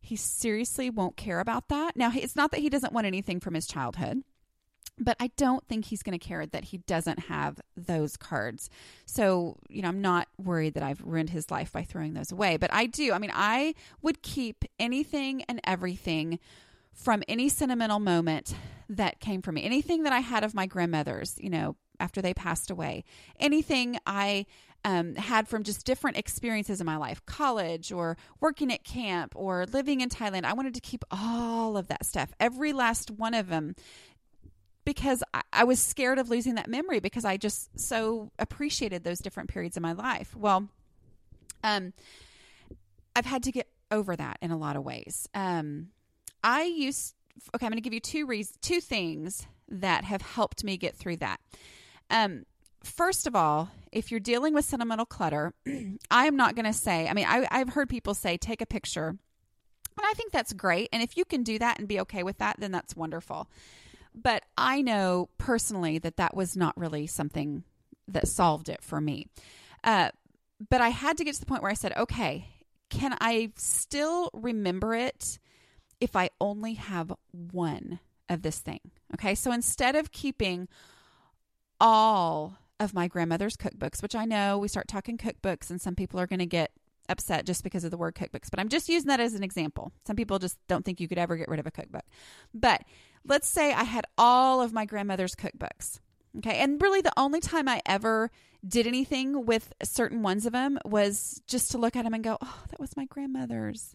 he 0.00 0.16
seriously 0.16 0.90
won't 0.90 1.16
care 1.16 1.40
about 1.40 1.68
that. 1.68 1.96
Now, 1.96 2.12
it's 2.14 2.36
not 2.36 2.50
that 2.50 2.60
he 2.60 2.68
doesn't 2.68 2.92
want 2.92 3.06
anything 3.06 3.40
from 3.40 3.54
his 3.54 3.66
childhood. 3.66 4.22
But 4.96 5.16
I 5.18 5.32
don't 5.36 5.66
think 5.66 5.86
he's 5.86 6.04
going 6.04 6.16
to 6.16 6.24
care 6.24 6.46
that 6.46 6.64
he 6.64 6.78
doesn't 6.78 7.18
have 7.24 7.60
those 7.76 8.16
cards. 8.16 8.70
So, 9.06 9.58
you 9.68 9.82
know, 9.82 9.88
I'm 9.88 10.00
not 10.00 10.28
worried 10.38 10.74
that 10.74 10.84
I've 10.84 11.02
ruined 11.02 11.30
his 11.30 11.50
life 11.50 11.72
by 11.72 11.82
throwing 11.82 12.14
those 12.14 12.30
away. 12.30 12.58
But 12.58 12.72
I 12.72 12.86
do. 12.86 13.12
I 13.12 13.18
mean, 13.18 13.32
I 13.34 13.74
would 14.02 14.22
keep 14.22 14.64
anything 14.78 15.42
and 15.48 15.60
everything 15.64 16.38
from 16.92 17.24
any 17.26 17.48
sentimental 17.48 17.98
moment 17.98 18.54
that 18.88 19.18
came 19.18 19.42
from 19.42 19.56
me. 19.56 19.64
Anything 19.64 20.04
that 20.04 20.12
I 20.12 20.20
had 20.20 20.44
of 20.44 20.54
my 20.54 20.66
grandmother's, 20.66 21.34
you 21.40 21.50
know, 21.50 21.74
after 21.98 22.22
they 22.22 22.34
passed 22.34 22.70
away. 22.70 23.02
Anything 23.40 23.98
I 24.06 24.46
um, 24.84 25.14
had 25.14 25.48
from 25.48 25.62
just 25.62 25.86
different 25.86 26.16
experiences 26.16 26.80
in 26.80 26.86
my 26.86 26.96
life, 26.96 27.24
college 27.26 27.90
or 27.90 28.16
working 28.40 28.72
at 28.72 28.84
camp 28.84 29.32
or 29.34 29.66
living 29.66 30.00
in 30.00 30.10
Thailand. 30.10 30.44
I 30.44 30.52
wanted 30.52 30.74
to 30.74 30.80
keep 30.80 31.04
all 31.10 31.76
of 31.76 31.88
that 31.88 32.04
stuff, 32.04 32.32
every 32.38 32.72
last 32.72 33.10
one 33.10 33.34
of 33.34 33.48
them, 33.48 33.74
because 34.84 35.22
I, 35.32 35.42
I, 35.52 35.64
was 35.64 35.80
scared 35.80 36.18
of 36.18 36.28
losing 36.28 36.56
that 36.56 36.68
memory 36.68 37.00
because 37.00 37.24
I 37.24 37.38
just 37.38 37.80
so 37.80 38.30
appreciated 38.38 39.02
those 39.02 39.20
different 39.20 39.48
periods 39.48 39.78
of 39.78 39.82
my 39.82 39.92
life. 39.92 40.36
Well, 40.36 40.68
um, 41.62 41.94
I've 43.16 43.24
had 43.24 43.42
to 43.44 43.52
get 43.52 43.68
over 43.90 44.14
that 44.14 44.38
in 44.42 44.50
a 44.50 44.58
lot 44.58 44.76
of 44.76 44.84
ways. 44.84 45.26
Um, 45.34 45.88
I 46.42 46.64
used 46.64 47.14
okay. 47.54 47.64
I'm 47.64 47.70
going 47.70 47.78
to 47.78 47.82
give 47.82 47.94
you 47.94 48.00
two 48.00 48.26
reasons, 48.26 48.58
two 48.60 48.80
things 48.80 49.46
that 49.68 50.04
have 50.04 50.20
helped 50.20 50.62
me 50.62 50.76
get 50.76 50.94
through 50.94 51.16
that. 51.18 51.40
Um, 52.10 52.44
first 52.84 53.26
of 53.26 53.34
all, 53.34 53.70
if 53.92 54.10
you're 54.10 54.20
dealing 54.20 54.54
with 54.54 54.64
sentimental 54.64 55.06
clutter, 55.06 55.52
I 56.10 56.26
am 56.26 56.36
not 56.36 56.54
going 56.54 56.66
to 56.66 56.72
say. 56.72 57.08
I 57.08 57.14
mean, 57.14 57.26
I, 57.28 57.46
I've 57.50 57.70
heard 57.70 57.88
people 57.88 58.14
say 58.14 58.36
take 58.36 58.60
a 58.60 58.66
picture, 58.66 59.08
and 59.08 59.18
I 60.06 60.12
think 60.14 60.32
that's 60.32 60.52
great. 60.52 60.88
And 60.92 61.02
if 61.02 61.16
you 61.16 61.24
can 61.24 61.42
do 61.42 61.58
that 61.58 61.78
and 61.78 61.88
be 61.88 62.00
okay 62.00 62.22
with 62.22 62.38
that, 62.38 62.56
then 62.58 62.72
that's 62.72 62.96
wonderful. 62.96 63.48
But 64.14 64.44
I 64.56 64.82
know 64.82 65.28
personally 65.38 65.98
that 65.98 66.16
that 66.16 66.36
was 66.36 66.56
not 66.56 66.76
really 66.76 67.06
something 67.06 67.64
that 68.08 68.28
solved 68.28 68.68
it 68.68 68.82
for 68.82 69.00
me. 69.00 69.26
Uh, 69.82 70.10
but 70.70 70.80
I 70.80 70.90
had 70.90 71.18
to 71.18 71.24
get 71.24 71.34
to 71.34 71.40
the 71.40 71.46
point 71.46 71.62
where 71.62 71.70
I 71.70 71.74
said, 71.74 71.96
okay, 71.96 72.48
can 72.90 73.16
I 73.20 73.52
still 73.56 74.30
remember 74.32 74.94
it 74.94 75.38
if 76.00 76.14
I 76.14 76.30
only 76.40 76.74
have 76.74 77.12
one 77.32 77.98
of 78.28 78.42
this 78.42 78.58
thing? 78.58 78.80
Okay, 79.14 79.34
so 79.34 79.52
instead 79.52 79.96
of 79.96 80.12
keeping 80.12 80.68
all 81.80 82.58
of 82.80 82.94
my 82.94 83.08
grandmother's 83.08 83.56
cookbooks, 83.56 84.02
which 84.02 84.14
I 84.14 84.24
know 84.24 84.58
we 84.58 84.68
start 84.68 84.88
talking 84.88 85.16
cookbooks 85.16 85.70
and 85.70 85.80
some 85.80 85.94
people 85.94 86.18
are 86.20 86.26
going 86.26 86.40
to 86.40 86.46
get 86.46 86.72
upset 87.08 87.46
just 87.46 87.62
because 87.62 87.84
of 87.84 87.90
the 87.90 87.96
word 87.96 88.14
cookbooks, 88.14 88.50
but 88.50 88.58
I'm 88.58 88.68
just 88.68 88.88
using 88.88 89.08
that 89.08 89.20
as 89.20 89.34
an 89.34 89.42
example. 89.42 89.92
Some 90.06 90.16
people 90.16 90.38
just 90.38 90.58
don't 90.68 90.84
think 90.84 91.00
you 91.00 91.08
could 91.08 91.18
ever 91.18 91.36
get 91.36 91.48
rid 91.48 91.60
of 91.60 91.66
a 91.66 91.70
cookbook. 91.70 92.04
But 92.52 92.82
let's 93.26 93.48
say 93.48 93.72
I 93.72 93.84
had 93.84 94.06
all 94.16 94.62
of 94.62 94.72
my 94.72 94.84
grandmother's 94.84 95.34
cookbooks. 95.34 96.00
Okay. 96.38 96.58
And 96.58 96.80
really, 96.82 97.00
the 97.00 97.12
only 97.16 97.40
time 97.40 97.68
I 97.68 97.80
ever 97.86 98.30
did 98.66 98.86
anything 98.86 99.46
with 99.46 99.72
certain 99.82 100.22
ones 100.22 100.46
of 100.46 100.52
them 100.52 100.78
was 100.84 101.40
just 101.46 101.70
to 101.72 101.78
look 101.78 101.94
at 101.94 102.04
them 102.04 102.14
and 102.14 102.24
go, 102.24 102.38
oh, 102.40 102.62
that 102.70 102.80
was 102.80 102.96
my 102.96 103.04
grandmother's. 103.04 103.94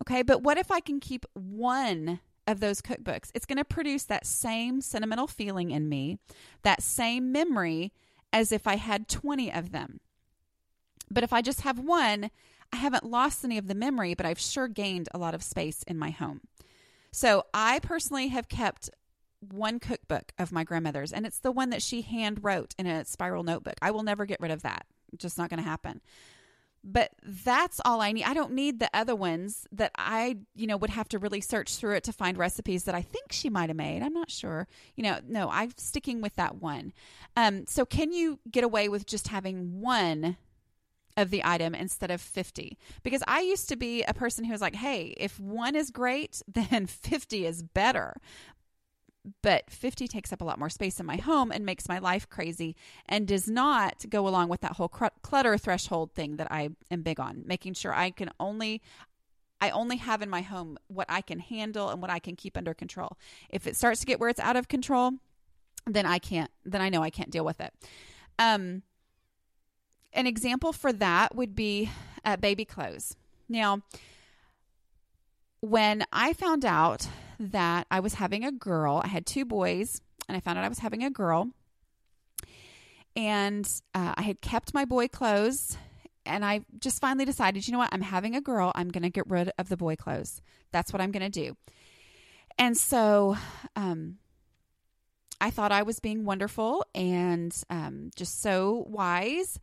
Okay. 0.00 0.22
But 0.22 0.42
what 0.42 0.58
if 0.58 0.70
I 0.70 0.80
can 0.80 1.00
keep 1.00 1.24
one 1.32 2.20
of 2.46 2.60
those 2.60 2.80
cookbooks? 2.80 3.30
It's 3.34 3.46
going 3.46 3.58
to 3.58 3.64
produce 3.64 4.04
that 4.04 4.26
same 4.26 4.80
sentimental 4.80 5.26
feeling 5.26 5.70
in 5.70 5.88
me, 5.88 6.18
that 6.62 6.82
same 6.82 7.32
memory 7.32 7.92
as 8.32 8.52
if 8.52 8.66
I 8.66 8.76
had 8.76 9.08
20 9.08 9.52
of 9.52 9.72
them. 9.72 10.00
But 11.10 11.24
if 11.24 11.32
I 11.32 11.42
just 11.42 11.60
have 11.62 11.78
one, 11.78 12.30
I 12.72 12.76
haven't 12.76 13.04
lost 13.04 13.44
any 13.44 13.58
of 13.58 13.68
the 13.68 13.74
memory, 13.74 14.14
but 14.14 14.26
I've 14.26 14.38
sure 14.38 14.68
gained 14.68 15.08
a 15.12 15.18
lot 15.18 15.34
of 15.34 15.42
space 15.42 15.82
in 15.84 15.98
my 15.98 16.10
home. 16.10 16.40
So 17.12 17.44
I 17.54 17.78
personally 17.78 18.28
have 18.28 18.48
kept 18.48 18.90
one 19.40 19.78
cookbook 19.78 20.32
of 20.38 20.50
my 20.50 20.64
grandmother's, 20.64 21.12
and 21.12 21.26
it's 21.26 21.38
the 21.38 21.52
one 21.52 21.70
that 21.70 21.82
she 21.82 22.02
hand 22.02 22.42
wrote 22.42 22.74
in 22.78 22.86
a 22.86 23.04
spiral 23.04 23.44
notebook. 23.44 23.74
I 23.80 23.90
will 23.92 24.02
never 24.02 24.26
get 24.26 24.40
rid 24.40 24.50
of 24.50 24.62
that. 24.62 24.86
Just 25.16 25.38
not 25.38 25.50
going 25.50 25.62
to 25.62 25.68
happen. 25.68 26.00
But 26.86 27.12
that's 27.22 27.80
all 27.84 28.02
I 28.02 28.12
need. 28.12 28.24
I 28.24 28.34
don't 28.34 28.52
need 28.52 28.78
the 28.78 28.90
other 28.92 29.16
ones 29.16 29.66
that 29.72 29.90
I, 29.96 30.36
you 30.54 30.66
know, 30.66 30.76
would 30.76 30.90
have 30.90 31.08
to 31.08 31.18
really 31.18 31.40
search 31.40 31.76
through 31.76 31.94
it 31.94 32.04
to 32.04 32.12
find 32.12 32.36
recipes 32.36 32.84
that 32.84 32.94
I 32.94 33.00
think 33.00 33.32
she 33.32 33.48
might 33.48 33.70
have 33.70 33.76
made. 33.76 34.02
I'm 34.02 34.12
not 34.12 34.30
sure. 34.30 34.68
You 34.94 35.04
know, 35.04 35.18
no, 35.26 35.48
I'm 35.50 35.72
sticking 35.78 36.20
with 36.20 36.36
that 36.36 36.56
one. 36.56 36.92
Um, 37.36 37.64
so 37.66 37.86
can 37.86 38.12
you 38.12 38.38
get 38.50 38.64
away 38.64 38.90
with 38.90 39.06
just 39.06 39.28
having 39.28 39.80
one 39.80 40.36
of 41.16 41.30
the 41.30 41.42
item 41.44 41.74
instead 41.74 42.10
of 42.10 42.20
50 42.20 42.76
because 43.02 43.22
I 43.26 43.40
used 43.40 43.68
to 43.68 43.76
be 43.76 44.02
a 44.02 44.14
person 44.14 44.44
who 44.44 44.52
was 44.52 44.60
like, 44.60 44.74
hey, 44.74 45.14
if 45.16 45.38
one 45.38 45.76
is 45.76 45.90
great, 45.90 46.42
then 46.48 46.86
50 46.86 47.46
is 47.46 47.62
better. 47.62 48.16
But 49.42 49.70
50 49.70 50.06
takes 50.06 50.32
up 50.32 50.42
a 50.42 50.44
lot 50.44 50.58
more 50.58 50.68
space 50.68 51.00
in 51.00 51.06
my 51.06 51.16
home 51.16 51.50
and 51.50 51.64
makes 51.64 51.88
my 51.88 51.98
life 51.98 52.28
crazy 52.28 52.76
and 53.06 53.26
does 53.26 53.48
not 53.48 54.04
go 54.10 54.28
along 54.28 54.50
with 54.50 54.60
that 54.60 54.72
whole 54.72 54.88
clutter 54.88 55.56
threshold 55.56 56.12
thing 56.12 56.36
that 56.36 56.50
I 56.50 56.70
am 56.90 57.02
big 57.02 57.18
on, 57.18 57.42
making 57.46 57.74
sure 57.74 57.94
I 57.94 58.10
can 58.10 58.30
only 58.38 58.82
I 59.60 59.70
only 59.70 59.96
have 59.96 60.20
in 60.20 60.28
my 60.28 60.42
home 60.42 60.78
what 60.88 61.06
I 61.08 61.22
can 61.22 61.38
handle 61.38 61.88
and 61.88 62.02
what 62.02 62.10
I 62.10 62.18
can 62.18 62.36
keep 62.36 62.58
under 62.58 62.74
control. 62.74 63.16
If 63.48 63.66
it 63.66 63.76
starts 63.76 64.00
to 64.00 64.06
get 64.06 64.20
where 64.20 64.28
it's 64.28 64.40
out 64.40 64.56
of 64.56 64.68
control, 64.68 65.12
then 65.86 66.04
I 66.04 66.18
can't 66.18 66.50
then 66.64 66.82
I 66.82 66.90
know 66.90 67.02
I 67.02 67.10
can't 67.10 67.30
deal 67.30 67.44
with 67.46 67.60
it. 67.60 67.72
Um 68.38 68.82
an 70.12 70.26
example 70.26 70.72
for 70.72 70.92
that 70.92 71.34
would 71.34 71.54
be 71.54 71.90
baby 72.40 72.64
clothes. 72.64 73.16
Now, 73.48 73.82
when 75.60 76.04
I 76.12 76.32
found 76.32 76.64
out 76.64 77.08
that 77.38 77.86
I 77.90 78.00
was 78.00 78.14
having 78.14 78.44
a 78.44 78.52
girl, 78.52 79.00
I 79.04 79.08
had 79.08 79.26
two 79.26 79.44
boys, 79.44 80.00
and 80.28 80.36
I 80.36 80.40
found 80.40 80.58
out 80.58 80.64
I 80.64 80.68
was 80.68 80.78
having 80.78 81.04
a 81.04 81.10
girl, 81.10 81.48
and 83.16 83.68
uh, 83.94 84.14
I 84.16 84.22
had 84.22 84.40
kept 84.40 84.74
my 84.74 84.84
boy 84.84 85.08
clothes. 85.08 85.76
And 86.26 86.42
I 86.42 86.62
just 86.78 87.02
finally 87.02 87.26
decided, 87.26 87.66
you 87.66 87.72
know 87.72 87.78
what? 87.78 87.90
I'm 87.92 88.00
having 88.00 88.34
a 88.34 88.40
girl. 88.40 88.72
I'm 88.74 88.88
going 88.88 89.02
to 89.02 89.10
get 89.10 89.28
rid 89.28 89.52
of 89.58 89.68
the 89.68 89.76
boy 89.76 89.94
clothes. 89.94 90.40
That's 90.72 90.90
what 90.90 91.02
I'm 91.02 91.12
going 91.12 91.30
to 91.30 91.44
do. 91.44 91.54
And 92.58 92.76
so 92.76 93.36
um, 93.76 94.16
I 95.40 95.50
thought 95.50 95.70
I 95.70 95.82
was 95.82 96.00
being 96.00 96.24
wonderful 96.24 96.86
and 96.94 97.54
um, 97.68 98.10
just 98.16 98.40
so 98.40 98.86
wise. 98.88 99.60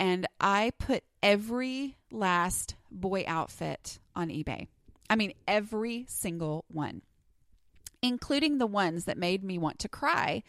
And 0.00 0.26
I 0.40 0.70
put 0.78 1.04
every 1.22 1.96
last 2.10 2.74
boy 2.90 3.24
outfit 3.26 3.98
on 4.16 4.28
eBay. 4.28 4.66
I 5.10 5.16
mean, 5.16 5.34
every 5.46 6.06
single 6.08 6.64
one, 6.68 7.02
including 8.02 8.58
the 8.58 8.66
ones 8.66 9.04
that 9.04 9.18
made 9.18 9.42
me 9.42 9.58
want 9.58 9.78
to 9.80 9.88
cry 9.88 10.42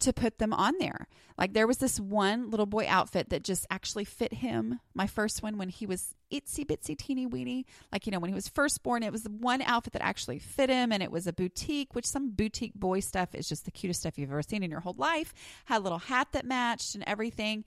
to 0.00 0.12
put 0.12 0.38
them 0.38 0.52
on 0.52 0.74
there. 0.78 1.06
Like 1.38 1.52
there 1.52 1.66
was 1.66 1.78
this 1.78 2.00
one 2.00 2.50
little 2.50 2.66
boy 2.66 2.86
outfit 2.88 3.28
that 3.30 3.44
just 3.44 3.66
actually 3.70 4.04
fit 4.04 4.32
him. 4.32 4.80
My 4.94 5.06
first 5.06 5.42
one 5.42 5.58
when 5.58 5.68
he 5.68 5.86
was 5.86 6.14
itsy 6.32 6.66
bitsy 6.66 6.96
teeny 6.96 7.26
weeny, 7.26 7.66
like 7.92 8.06
you 8.06 8.12
know 8.12 8.18
when 8.18 8.30
he 8.30 8.34
was 8.34 8.48
first 8.48 8.82
born, 8.82 9.02
it 9.02 9.12
was 9.12 9.22
the 9.22 9.30
one 9.30 9.62
outfit 9.62 9.92
that 9.92 10.02
actually 10.02 10.38
fit 10.38 10.70
him, 10.70 10.90
and 10.90 11.02
it 11.02 11.12
was 11.12 11.26
a 11.26 11.32
boutique. 11.32 11.94
Which 11.94 12.06
some 12.06 12.30
boutique 12.30 12.74
boy 12.74 13.00
stuff 13.00 13.34
is 13.34 13.48
just 13.48 13.66
the 13.66 13.70
cutest 13.70 14.00
stuff 14.00 14.18
you've 14.18 14.30
ever 14.30 14.42
seen 14.42 14.62
in 14.62 14.70
your 14.70 14.80
whole 14.80 14.96
life. 14.98 15.34
Had 15.66 15.78
a 15.78 15.84
little 15.84 15.98
hat 15.98 16.28
that 16.32 16.46
matched 16.46 16.94
and 16.94 17.04
everything. 17.06 17.64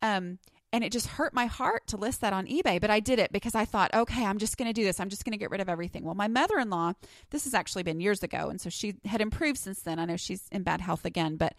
Um, 0.00 0.38
and 0.72 0.82
it 0.82 0.90
just 0.90 1.06
hurt 1.06 1.34
my 1.34 1.46
heart 1.46 1.86
to 1.88 1.96
list 1.96 2.22
that 2.22 2.32
on 2.32 2.46
eBay, 2.46 2.80
but 2.80 2.90
I 2.90 2.98
did 3.00 3.18
it 3.18 3.30
because 3.30 3.54
I 3.54 3.66
thought, 3.66 3.92
okay, 3.92 4.24
I'm 4.24 4.38
just 4.38 4.56
going 4.56 4.68
to 4.68 4.72
do 4.72 4.84
this. 4.84 4.98
I'm 4.98 5.10
just 5.10 5.24
going 5.24 5.32
to 5.32 5.38
get 5.38 5.50
rid 5.50 5.60
of 5.60 5.68
everything. 5.68 6.04
Well, 6.04 6.14
my 6.14 6.28
mother 6.28 6.58
in 6.58 6.70
law, 6.70 6.94
this 7.30 7.44
has 7.44 7.52
actually 7.52 7.82
been 7.82 8.00
years 8.00 8.22
ago, 8.22 8.48
and 8.48 8.60
so 8.60 8.70
she 8.70 8.94
had 9.04 9.20
improved 9.20 9.58
since 9.58 9.82
then. 9.82 9.98
I 9.98 10.06
know 10.06 10.16
she's 10.16 10.48
in 10.50 10.62
bad 10.62 10.80
health 10.80 11.04
again, 11.04 11.36
but 11.36 11.54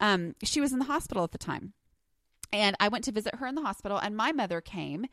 um, 0.00 0.34
she 0.42 0.60
was 0.60 0.72
in 0.72 0.78
the 0.78 0.84
hospital 0.84 1.24
at 1.24 1.32
the 1.32 1.38
time. 1.38 1.72
And 2.50 2.76
I 2.80 2.88
went 2.88 3.04
to 3.04 3.12
visit 3.12 3.34
her 3.36 3.46
in 3.46 3.54
the 3.54 3.62
hospital, 3.62 3.98
and 3.98 4.16
my 4.16 4.32
mother 4.32 4.60
came, 4.60 5.06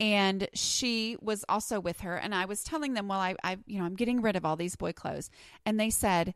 and 0.00 0.48
she 0.54 1.16
was 1.20 1.44
also 1.48 1.78
with 1.78 2.00
her. 2.00 2.16
And 2.16 2.34
I 2.34 2.46
was 2.46 2.64
telling 2.64 2.94
them, 2.94 3.06
well, 3.06 3.20
I, 3.20 3.36
I, 3.44 3.58
you 3.66 3.78
know, 3.78 3.84
I'm 3.84 3.94
getting 3.94 4.22
rid 4.22 4.34
of 4.34 4.44
all 4.44 4.56
these 4.56 4.74
boy 4.76 4.92
clothes, 4.92 5.30
and 5.64 5.78
they 5.78 5.90
said, 5.90 6.34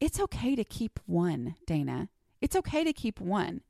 it's 0.00 0.20
okay 0.20 0.54
to 0.54 0.62
keep 0.62 1.00
one, 1.06 1.56
Dana. 1.66 2.10
It's 2.40 2.54
okay 2.54 2.84
to 2.84 2.92
keep 2.92 3.20
one 3.20 3.62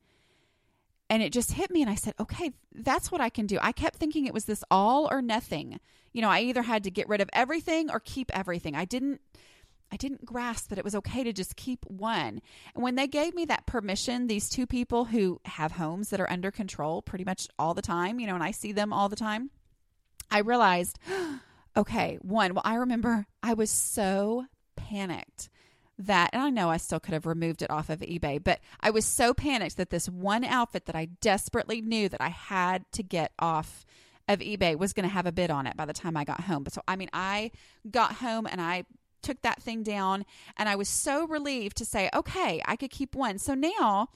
and 1.11 1.23
it 1.23 1.33
just 1.33 1.53
hit 1.53 1.71
me 1.71 1.83
and 1.83 1.91
i 1.91 1.95
said 1.95 2.15
okay 2.21 2.53
that's 2.75 3.11
what 3.11 3.21
i 3.21 3.29
can 3.29 3.47
do. 3.47 3.59
I 3.61 3.73
kept 3.73 3.97
thinking 3.97 4.27
it 4.27 4.35
was 4.35 4.45
this 4.45 4.63
all 4.71 5.09
or 5.11 5.21
nothing. 5.21 5.81
You 6.13 6.23
know 6.23 6.31
i 6.31 6.41
either 6.41 6.63
had 6.63 6.85
to 6.85 6.91
get 6.91 7.09
rid 7.09 7.21
of 7.21 7.31
everything 7.33 7.91
or 7.91 8.01
keep 8.01 8.31
everything. 8.37 8.75
I 8.75 8.85
didn't 8.85 9.21
i 9.91 9.97
didn't 9.97 10.25
grasp 10.25 10.69
that 10.69 10.79
it 10.79 10.85
was 10.85 10.95
okay 10.95 11.25
to 11.25 11.33
just 11.33 11.57
keep 11.57 11.85
one. 11.87 12.41
And 12.75 12.83
when 12.83 12.95
they 12.95 13.07
gave 13.07 13.35
me 13.35 13.45
that 13.47 13.67
permission 13.67 14.27
these 14.27 14.49
two 14.49 14.67
people 14.67 15.07
who 15.07 15.41
have 15.45 15.73
homes 15.73 16.11
that 16.11 16.21
are 16.21 16.31
under 16.31 16.51
control 16.51 17.03
pretty 17.03 17.25
much 17.25 17.49
all 17.59 17.75
the 17.75 17.83
time 17.83 18.21
you 18.21 18.27
know 18.27 18.35
and 18.35 18.45
i 18.45 18.51
see 18.51 18.73
them 18.73 18.93
all 18.93 19.09
the 19.09 19.17
time 19.17 19.51
i 20.31 20.39
realized 20.39 20.99
okay 21.77 22.19
one 22.23 22.55
well 22.55 22.63
i 22.65 22.75
remember 22.75 23.27
i 23.43 23.55
was 23.55 23.71
so 23.71 24.45
panicked 24.77 25.49
that, 25.99 26.31
and 26.33 26.43
I 26.43 26.51
know 26.51 26.71
I 26.71 26.77
still 26.77 27.01
could 27.01 27.15
have 27.15 27.27
removed 27.27 27.63
it 27.63 27.71
off 27.71 27.91
of 27.91 28.01
eBay, 28.01 28.43
but 28.43 28.61
I 28.81 28.91
was 28.91 29.05
so 29.05 29.35
panicked 29.35 29.77
that 29.77 29.91
this 29.91 30.09
one 30.09 30.45
outfit 30.45 30.87
that 30.87 30.95
I 30.95 31.07
desperately 31.21 31.81
knew 31.81 32.09
that 32.09 32.21
I 32.21 32.29
had 32.29 32.85
to 32.93 33.03
get 33.03 33.33
off 33.39 33.85
of 34.29 34.41
eBay 34.41 34.77
was 34.77 34.93
going 34.93 35.09
to 35.09 35.13
have 35.13 35.27
a 35.27 35.33
bid 35.33 35.51
on 35.51 35.67
it 35.67 35.77
by 35.77 35.87
the 35.87 35.93
time 35.93 36.17
I 36.17 36.25
got 36.25 36.43
home. 36.43 36.63
But 36.63 36.75
so, 36.75 36.83
I 36.87 36.97
mean, 36.97 37.09
I 37.13 37.51
got 37.91 38.17
home 38.17 38.47
and 38.47 38.61
I 38.61 38.85
took 39.23 39.43
that 39.43 39.63
thing 39.63 39.83
down 39.83 40.25
and 40.57 40.69
I 40.69 40.77
was 40.77 40.89
so 40.89 41.27
relieved 41.27 41.77
to 41.79 41.85
say, 41.85 42.11
okay, 42.15 42.63
I 42.65 42.77
could 42.77 42.91
keep 42.91 43.15
one. 43.15 43.39
So 43.39 43.55
now 43.55 44.11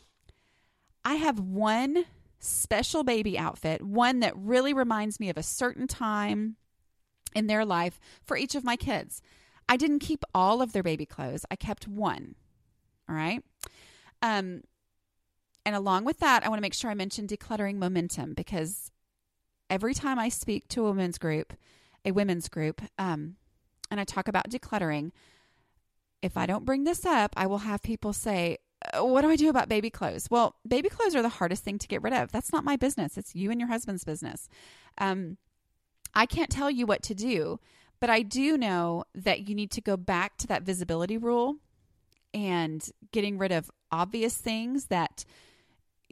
I 1.05 1.15
have 1.15 1.41
one 1.41 2.05
special 2.39 3.03
baby 3.03 3.39
outfit, 3.39 3.83
one 3.83 4.21
that 4.21 4.37
really 4.37 4.73
reminds 4.73 5.19
me 5.19 5.31
of 5.31 5.37
a 5.37 5.43
certain 5.43 5.87
time 5.87 6.57
in 7.35 7.47
their 7.47 7.65
life 7.65 7.99
for 8.23 8.37
each 8.37 8.55
of 8.55 8.65
my 8.65 8.77
kids. 8.77 9.23
I 9.73 9.77
didn't 9.79 10.01
keep 10.01 10.23
all 10.35 10.61
of 10.61 10.75
their 10.75 10.83
baby 10.83 11.07
clothes. 11.07 11.47
I 11.51 11.57
kept 11.57 11.89
one. 11.89 12.35
All 13.09 13.17
right. 13.17 13.43
Um, 14.21 14.65
and 15.65 15.75
along 15.75 16.05
with 16.05 16.19
that, 16.19 16.45
I 16.45 16.51
want 16.51 16.59
to 16.59 16.63
make 16.63 16.75
sure 16.75 16.91
I 16.91 16.95
mention 16.95 17.27
decluttering 17.27 17.77
momentum 17.77 18.35
because 18.35 18.91
every 19.71 19.95
time 19.95 20.19
I 20.19 20.29
speak 20.29 20.69
to 20.69 20.85
a 20.85 20.91
women's 20.91 21.17
group, 21.17 21.55
a 22.05 22.11
women's 22.13 22.51
group, 22.51 22.83
um, 22.99 23.37
and 23.91 23.99
I 23.99 24.05
talk 24.05 24.29
about 24.29 24.51
decluttering, 24.51 25.11
if 26.21 26.37
I 26.37 26.45
don't 26.45 26.67
bring 26.67 26.85
this 26.85 27.07
up, 27.07 27.33
I 27.35 27.47
will 27.47 27.59
have 27.59 27.83
people 27.83 28.13
say, 28.13 28.59
uh, 28.93 29.03
What 29.03 29.23
do 29.23 29.31
I 29.31 29.37
do 29.37 29.49
about 29.49 29.71
baby 29.71 29.89
clothes? 29.89 30.29
Well, 30.31 30.57
baby 30.69 30.91
clothes 30.91 31.17
are 31.17 31.23
the 31.23 31.31
hardest 31.31 31.65
thing 31.65 31.79
to 31.79 31.89
get 31.89 32.03
rid 32.03 32.13
of. 32.13 32.31
That's 32.31 32.53
not 32.53 32.63
my 32.63 32.77
business. 32.77 33.17
It's 33.17 33.35
you 33.35 33.51
and 33.51 33.59
your 33.59 33.71
husband's 33.71 34.05
business. 34.05 34.51
Um, 34.99 35.39
I 36.15 36.27
can't 36.27 36.51
tell 36.51 36.71
you 36.71 36.85
what 36.85 37.03
to 37.05 37.15
do. 37.15 37.59
But 38.03 38.11
I 38.11 38.23
do 38.23 38.59
know 38.59 39.05
that 39.15 39.49
you 39.49 39.55
need 39.55 39.71
to 39.71 39.81
go 39.81 39.97
back 39.97 40.37
to 40.39 40.49
that 40.49 40.65
visibility 40.65 41.19
rule 41.19 41.59
and 42.35 42.85
getting 43.13 43.39
rid 43.39 43.53
of 43.53 43.71
obvious 43.93 44.37
things 44.37 44.87
that 44.87 45.25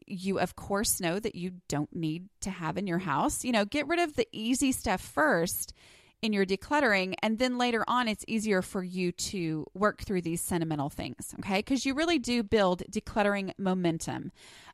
you, 0.07 0.39
of 0.39 0.55
course, 0.55 1.01
know 1.01 1.19
that 1.19 1.35
you 1.35 1.55
don't 1.67 1.93
need 1.93 2.29
to 2.43 2.51
have 2.51 2.79
in 2.79 2.87
your 2.87 2.99
house. 2.99 3.45
You 3.45 3.51
know, 3.51 3.65
get 3.65 3.89
rid 3.89 3.99
of 3.99 4.15
the 4.15 4.29
easy 4.31 4.71
stuff 4.71 5.01
first 5.01 5.75
in 6.23 6.33
your 6.33 6.47
decluttering 6.47 7.15
and 7.25 7.41
then 7.41 7.59
later 7.59 7.83
on 7.89 8.07
it's 8.07 8.25
easier 8.29 8.63
for 8.63 8.85
you 8.85 9.11
to 9.11 9.67
work 9.75 10.03
through 10.03 10.21
these 10.21 10.41
sentimental 10.41 10.91
things 10.91 11.35
okay 11.39 11.61
because 11.61 11.87
you 11.87 11.95
really 11.95 12.19
do 12.19 12.43
build 12.43 12.83
decluttering 12.93 13.53
momentum 13.57 14.31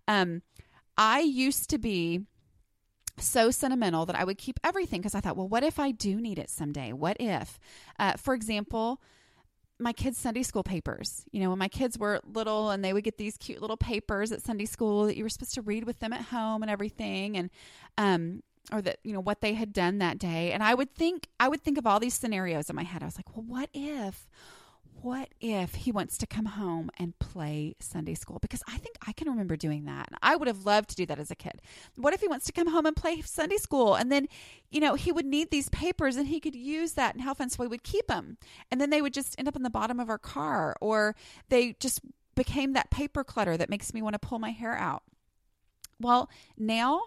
um, 0.09 0.43
i 0.99 1.21
used 1.21 1.71
to 1.71 1.79
be 1.79 2.23
so 3.19 3.51
sentimental 3.51 4.07
that 4.07 4.17
I 4.17 4.25
would 4.25 4.39
keep 4.39 4.61
everything 4.63 5.01
because 5.01 5.15
I 5.15 5.21
thought, 5.21 5.37
well, 5.37 5.49
what 5.49 5.63
if 5.63 5.79
I 5.79 5.91
do 5.91 6.21
need 6.21 6.39
it 6.39 6.51
someday? 6.51 6.93
What 6.93 7.17
if, 7.21 7.59
uh, 7.99 8.13
for 8.15 8.35
example, 8.35 9.01
my 9.79 9.93
kids' 9.93 10.19
Sunday 10.19 10.43
school 10.43 10.63
papers. 10.63 11.25
You 11.33 11.41
know, 11.41 11.51
when 11.51 11.59
my 11.59 11.69
kids 11.69 11.99
were 11.99 12.21
little 12.33 12.71
and 12.71 12.85
they 12.85 12.93
would 12.93 13.05
get 13.05 13.19
these 13.19 13.37
cute 13.37 13.61
little 13.61 13.77
papers 13.77 14.33
at 14.33 14.43
Sunday 14.43 14.65
school 14.65 15.05
that 15.05 15.17
you 15.17 15.23
were 15.23 15.29
supposed 15.29 15.55
to 15.55 15.63
read 15.63 15.85
with 15.85 15.99
them 15.99 16.13
at 16.13 16.23
home 16.23 16.63
and 16.63 16.71
everything, 16.71 17.37
and 17.37 17.51
um, 17.99 18.43
or 18.73 18.81
that 18.83 18.99
you 19.05 19.13
know 19.13 19.21
what 19.21 19.41
they 19.41 19.55
had 19.55 19.73
done 19.73 19.99
that 19.99 20.19
day. 20.19 20.53
And 20.53 20.63
I 20.63 20.75
would 20.75 20.95
think, 20.95 21.29
I 21.39 21.49
would 21.49 21.63
think 21.63 21.79
of 21.79 21.87
all 21.87 22.01
these 22.01 22.15
scenarios 22.15 22.71
in 22.71 22.77
my 22.77 22.85
head. 22.85 23.03
I 23.03 23.07
was 23.07 23.17
like, 23.17 23.37
well, 23.37 23.45
what 23.47 23.71
if? 23.75 24.27
What 25.03 25.29
if 25.41 25.75
he 25.75 25.93
wants 25.93 26.19
to 26.19 26.27
come 26.27 26.47
home 26.47 26.91
and 26.99 27.19
play 27.19 27.75
Sunday 27.81 28.15
school? 28.15 28.39
Because 28.41 28.63
I 28.67 28.79
think 28.79 28.97
I 29.07 29.13
can 29.13 29.29
remember 29.29 29.57
doing 29.57 29.85
that. 29.85 30.09
I 30.23 30.37
would 30.37 30.49
have 30.49 30.65
loved 30.65 30.91
to 30.91 30.97
do 30.97 31.07
that 31.07 31.19
as 31.19 31.31
a 31.31 31.35
kid. 31.35 31.61
What 31.97 32.15
if 32.15 32.21
he 32.21 32.29
wants 32.29 32.47
to 32.47 32.53
come 32.53 32.69
home 32.69 32.87
and 32.87 32.97
play 32.97 33.21
Sunday 33.21 33.57
school? 33.57 33.95
And 33.95 34.11
then, 34.11 34.29
you 34.71 34.81
know, 34.81 34.95
he 34.95 35.13
would 35.13 35.27
need 35.27 35.51
these 35.51 35.69
papers 35.69 36.17
and 36.17 36.27
he 36.27 36.41
could 36.41 36.57
use 36.57 36.93
that 36.93 37.15
and 37.15 37.23
how 37.23 37.35
fun. 37.35 37.51
So 37.51 37.63
we 37.63 37.69
would 37.69 37.83
keep 37.83 38.07
them. 38.07 38.39
And 38.71 38.81
then 38.81 38.91
they 38.91 39.03
would 39.03 39.15
just 39.15 39.35
end 39.39 39.49
up 39.49 39.57
in 39.57 39.63
the 39.63 39.71
bottom 39.71 40.01
of 40.01 40.09
our 40.09 40.19
car 40.19 40.77
or 40.81 41.15
they 41.49 41.77
just 41.79 42.01
became 42.35 42.73
that 42.73 42.91
paper 42.91 43.25
clutter 43.25 43.57
that 43.57 43.71
makes 43.71 43.95
me 43.95 44.03
want 44.03 44.15
to 44.15 44.19
pull 44.19 44.39
my 44.39 44.51
hair 44.51 44.77
out. 44.77 45.03
Well, 46.01 46.29
now 46.59 47.03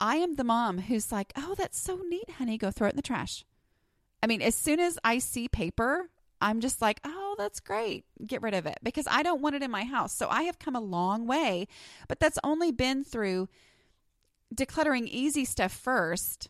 I 0.00 0.16
am 0.16 0.36
the 0.36 0.44
mom 0.44 0.78
who's 0.78 1.12
like, 1.12 1.32
oh, 1.36 1.54
that's 1.56 1.78
so 1.78 2.00
neat, 2.08 2.30
honey. 2.38 2.58
Go 2.58 2.70
throw 2.70 2.88
it 2.88 2.92
in 2.92 2.96
the 2.96 3.02
trash. 3.02 3.44
I 4.22 4.26
mean, 4.26 4.42
as 4.42 4.54
soon 4.54 4.80
as 4.80 4.98
I 5.04 5.18
see 5.18 5.48
paper, 5.48 6.10
I'm 6.40 6.60
just 6.60 6.80
like, 6.80 7.00
oh, 7.04 7.34
that's 7.38 7.60
great. 7.60 8.04
Get 8.26 8.42
rid 8.42 8.54
of 8.54 8.66
it 8.66 8.78
because 8.82 9.06
I 9.10 9.22
don't 9.22 9.42
want 9.42 9.56
it 9.56 9.62
in 9.62 9.70
my 9.70 9.84
house. 9.84 10.14
So 10.14 10.28
I 10.28 10.42
have 10.42 10.58
come 10.58 10.76
a 10.76 10.80
long 10.80 11.26
way, 11.26 11.68
but 12.08 12.20
that's 12.20 12.38
only 12.42 12.72
been 12.72 13.04
through 13.04 13.48
decluttering 14.54 15.06
easy 15.06 15.44
stuff 15.44 15.72
first 15.72 16.48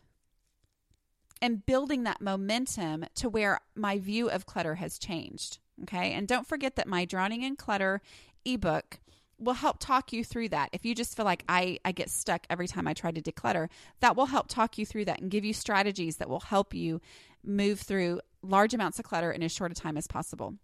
and 1.41 1.65
building 1.65 2.03
that 2.03 2.21
momentum 2.21 3.05
to 3.15 3.29
where 3.29 3.59
my 3.75 3.97
view 3.97 4.29
of 4.29 4.45
clutter 4.45 4.75
has 4.75 4.97
changed. 4.97 5.59
Okay. 5.83 6.13
And 6.13 6.27
don't 6.27 6.47
forget 6.47 6.75
that 6.75 6.87
my 6.87 7.05
Drowning 7.05 7.41
in 7.41 7.55
Clutter 7.55 8.01
ebook 8.45 8.99
will 9.39 9.53
help 9.53 9.77
talk 9.79 10.13
you 10.13 10.23
through 10.23 10.49
that. 10.49 10.69
If 10.71 10.85
you 10.85 10.93
just 10.93 11.17
feel 11.17 11.25
like 11.25 11.43
I, 11.49 11.79
I 11.83 11.91
get 11.91 12.11
stuck 12.11 12.45
every 12.49 12.67
time 12.67 12.87
I 12.87 12.93
try 12.93 13.11
to 13.11 13.21
declutter, 13.21 13.69
that 13.99 14.15
will 14.15 14.27
help 14.27 14.47
talk 14.47 14.77
you 14.77 14.85
through 14.85 15.05
that 15.05 15.19
and 15.19 15.31
give 15.31 15.43
you 15.43 15.53
strategies 15.53 16.17
that 16.17 16.29
will 16.29 16.41
help 16.41 16.75
you 16.75 17.01
move 17.43 17.79
through 17.79 18.21
large 18.41 18.73
amounts 18.73 18.99
of 18.99 19.05
clutter 19.05 19.31
in 19.31 19.43
as 19.43 19.51
short 19.51 19.71
a 19.71 19.75
time 19.75 19.97
as 19.97 20.07
possible. 20.07 20.55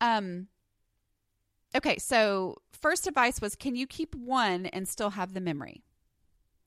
Um, 0.00 0.48
okay, 1.74 1.98
so 1.98 2.56
first 2.72 3.06
advice 3.06 3.40
was 3.40 3.54
can 3.54 3.76
you 3.76 3.86
keep 3.86 4.14
one 4.14 4.66
and 4.66 4.88
still 4.88 5.10
have 5.10 5.32
the 5.32 5.40
memory? 5.40 5.82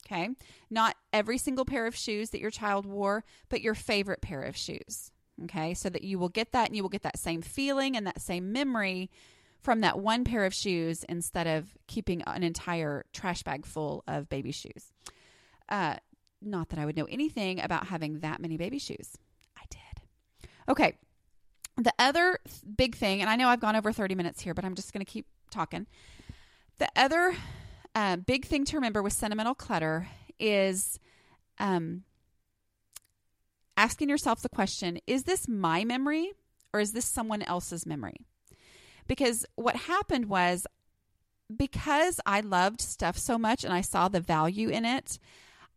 Okay, 0.06 0.30
not 0.70 0.96
every 1.14 1.38
single 1.38 1.66
pair 1.66 1.86
of 1.86 1.96
shoes 1.96 2.32
that 2.32 2.40
your 2.40 2.50
child 2.50 2.86
wore, 2.86 3.24
but 3.50 3.62
your 3.62 3.76
favorite 3.76 4.22
pair 4.22 4.42
of 4.42 4.58
shoes. 4.58 5.12
Okay, 5.44 5.74
so 5.74 5.90
that 5.90 6.04
you 6.04 6.20
will 6.20 6.30
get 6.30 6.52
that 6.52 6.68
and 6.68 6.76
you 6.76 6.82
will 6.82 6.90
get 6.90 7.04
that 7.04 7.20
same 7.20 7.42
feeling 7.42 7.96
and 7.96 8.06
that 8.08 8.22
same 8.22 8.52
memory 8.52 9.10
from 9.60 9.82
that 9.82 10.00
one 10.00 10.24
pair 10.24 10.46
of 10.46 10.54
shoes 10.54 11.04
instead 11.08 11.46
of 11.46 11.78
keeping 11.88 12.22
an 12.24 12.44
entire 12.44 13.06
trash 13.14 13.44
bag 13.44 13.66
full 13.66 14.04
of 14.08 14.30
baby 14.30 14.52
shoes. 14.52 14.92
Uh, 15.68 15.96
not 16.42 16.70
that 16.70 16.80
I 16.80 16.86
would 16.86 16.98
know 16.98 17.08
anything 17.10 17.60
about 17.60 17.88
having 17.88 18.20
that 18.20 18.40
many 18.40 18.58
baby 18.58 18.80
shoes. 18.80 19.18
Okay. 20.70 20.94
The 21.78 21.94
other 21.98 22.40
big 22.78 22.96
thing, 22.96 23.22
and 23.22 23.30
I 23.30 23.36
know 23.36 23.48
I've 23.48 23.62
gone 23.62 23.76
over 23.76 23.92
30 23.92 24.16
minutes 24.16 24.42
here, 24.42 24.54
but 24.54 24.66
I'm 24.66 24.76
just 24.76 24.94
going 24.94 25.04
to 25.04 25.12
keep 25.12 25.26
talking. 25.50 25.88
The 26.78 26.90
other 26.96 27.36
uh, 27.96 28.18
big 28.18 28.46
thing 28.46 28.66
to 28.66 28.78
remember 28.78 29.02
with 29.02 29.14
sentimental 29.14 29.56
clutter 29.56 30.08
is 30.40 31.00
um, 31.58 32.04
asking 33.76 34.10
yourself 34.10 34.42
the 34.42 34.50
question 34.50 35.00
is 35.08 35.24
this 35.24 35.48
my 35.48 35.84
memory 35.84 36.32
or 36.74 36.80
is 36.80 36.92
this 36.92 37.06
someone 37.06 37.42
else's 37.42 37.86
memory? 37.86 38.18
Because 39.08 39.46
what 39.56 39.76
happened 39.76 40.26
was 40.26 40.68
because 41.56 42.20
I 42.26 42.42
loved 42.42 42.80
stuff 42.80 43.18
so 43.18 43.40
much 43.40 43.64
and 43.64 43.74
I 43.74 43.82
saw 43.82 44.08
the 44.08 44.20
value 44.20 44.70
in 44.70 44.86
it, 44.86 45.18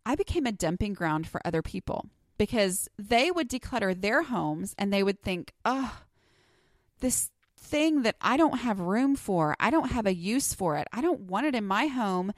I 0.05 0.17
became 0.17 0.47
a 0.47 0.53
dumping 0.53 0.93
ground 0.93 1.27
for 1.27 1.41
other 1.47 1.63
people 1.63 2.07
because 2.38 2.88
they 2.99 3.31
would 3.31 3.49
declutter 3.49 3.99
their 3.99 4.23
homes 4.23 4.75
and 4.79 4.92
they 4.92 5.03
would 5.03 5.23
think, 5.23 5.53
oh, 5.64 6.01
this 7.01 7.31
thing 7.57 8.03
that 8.03 8.16
I 8.21 8.37
don't 8.37 8.59
have 8.59 8.81
room 8.81 9.16
for, 9.16 9.57
I 9.61 9.71
don't 9.71 9.92
have 9.92 10.07
a 10.07 10.14
use 10.14 10.55
for 10.55 10.77
it, 10.77 10.88
I 10.92 11.01
don't 11.01 11.21
want 11.21 11.47
it 11.47 11.55
in 11.55 11.66
my 11.66 11.87
home, 11.87 12.33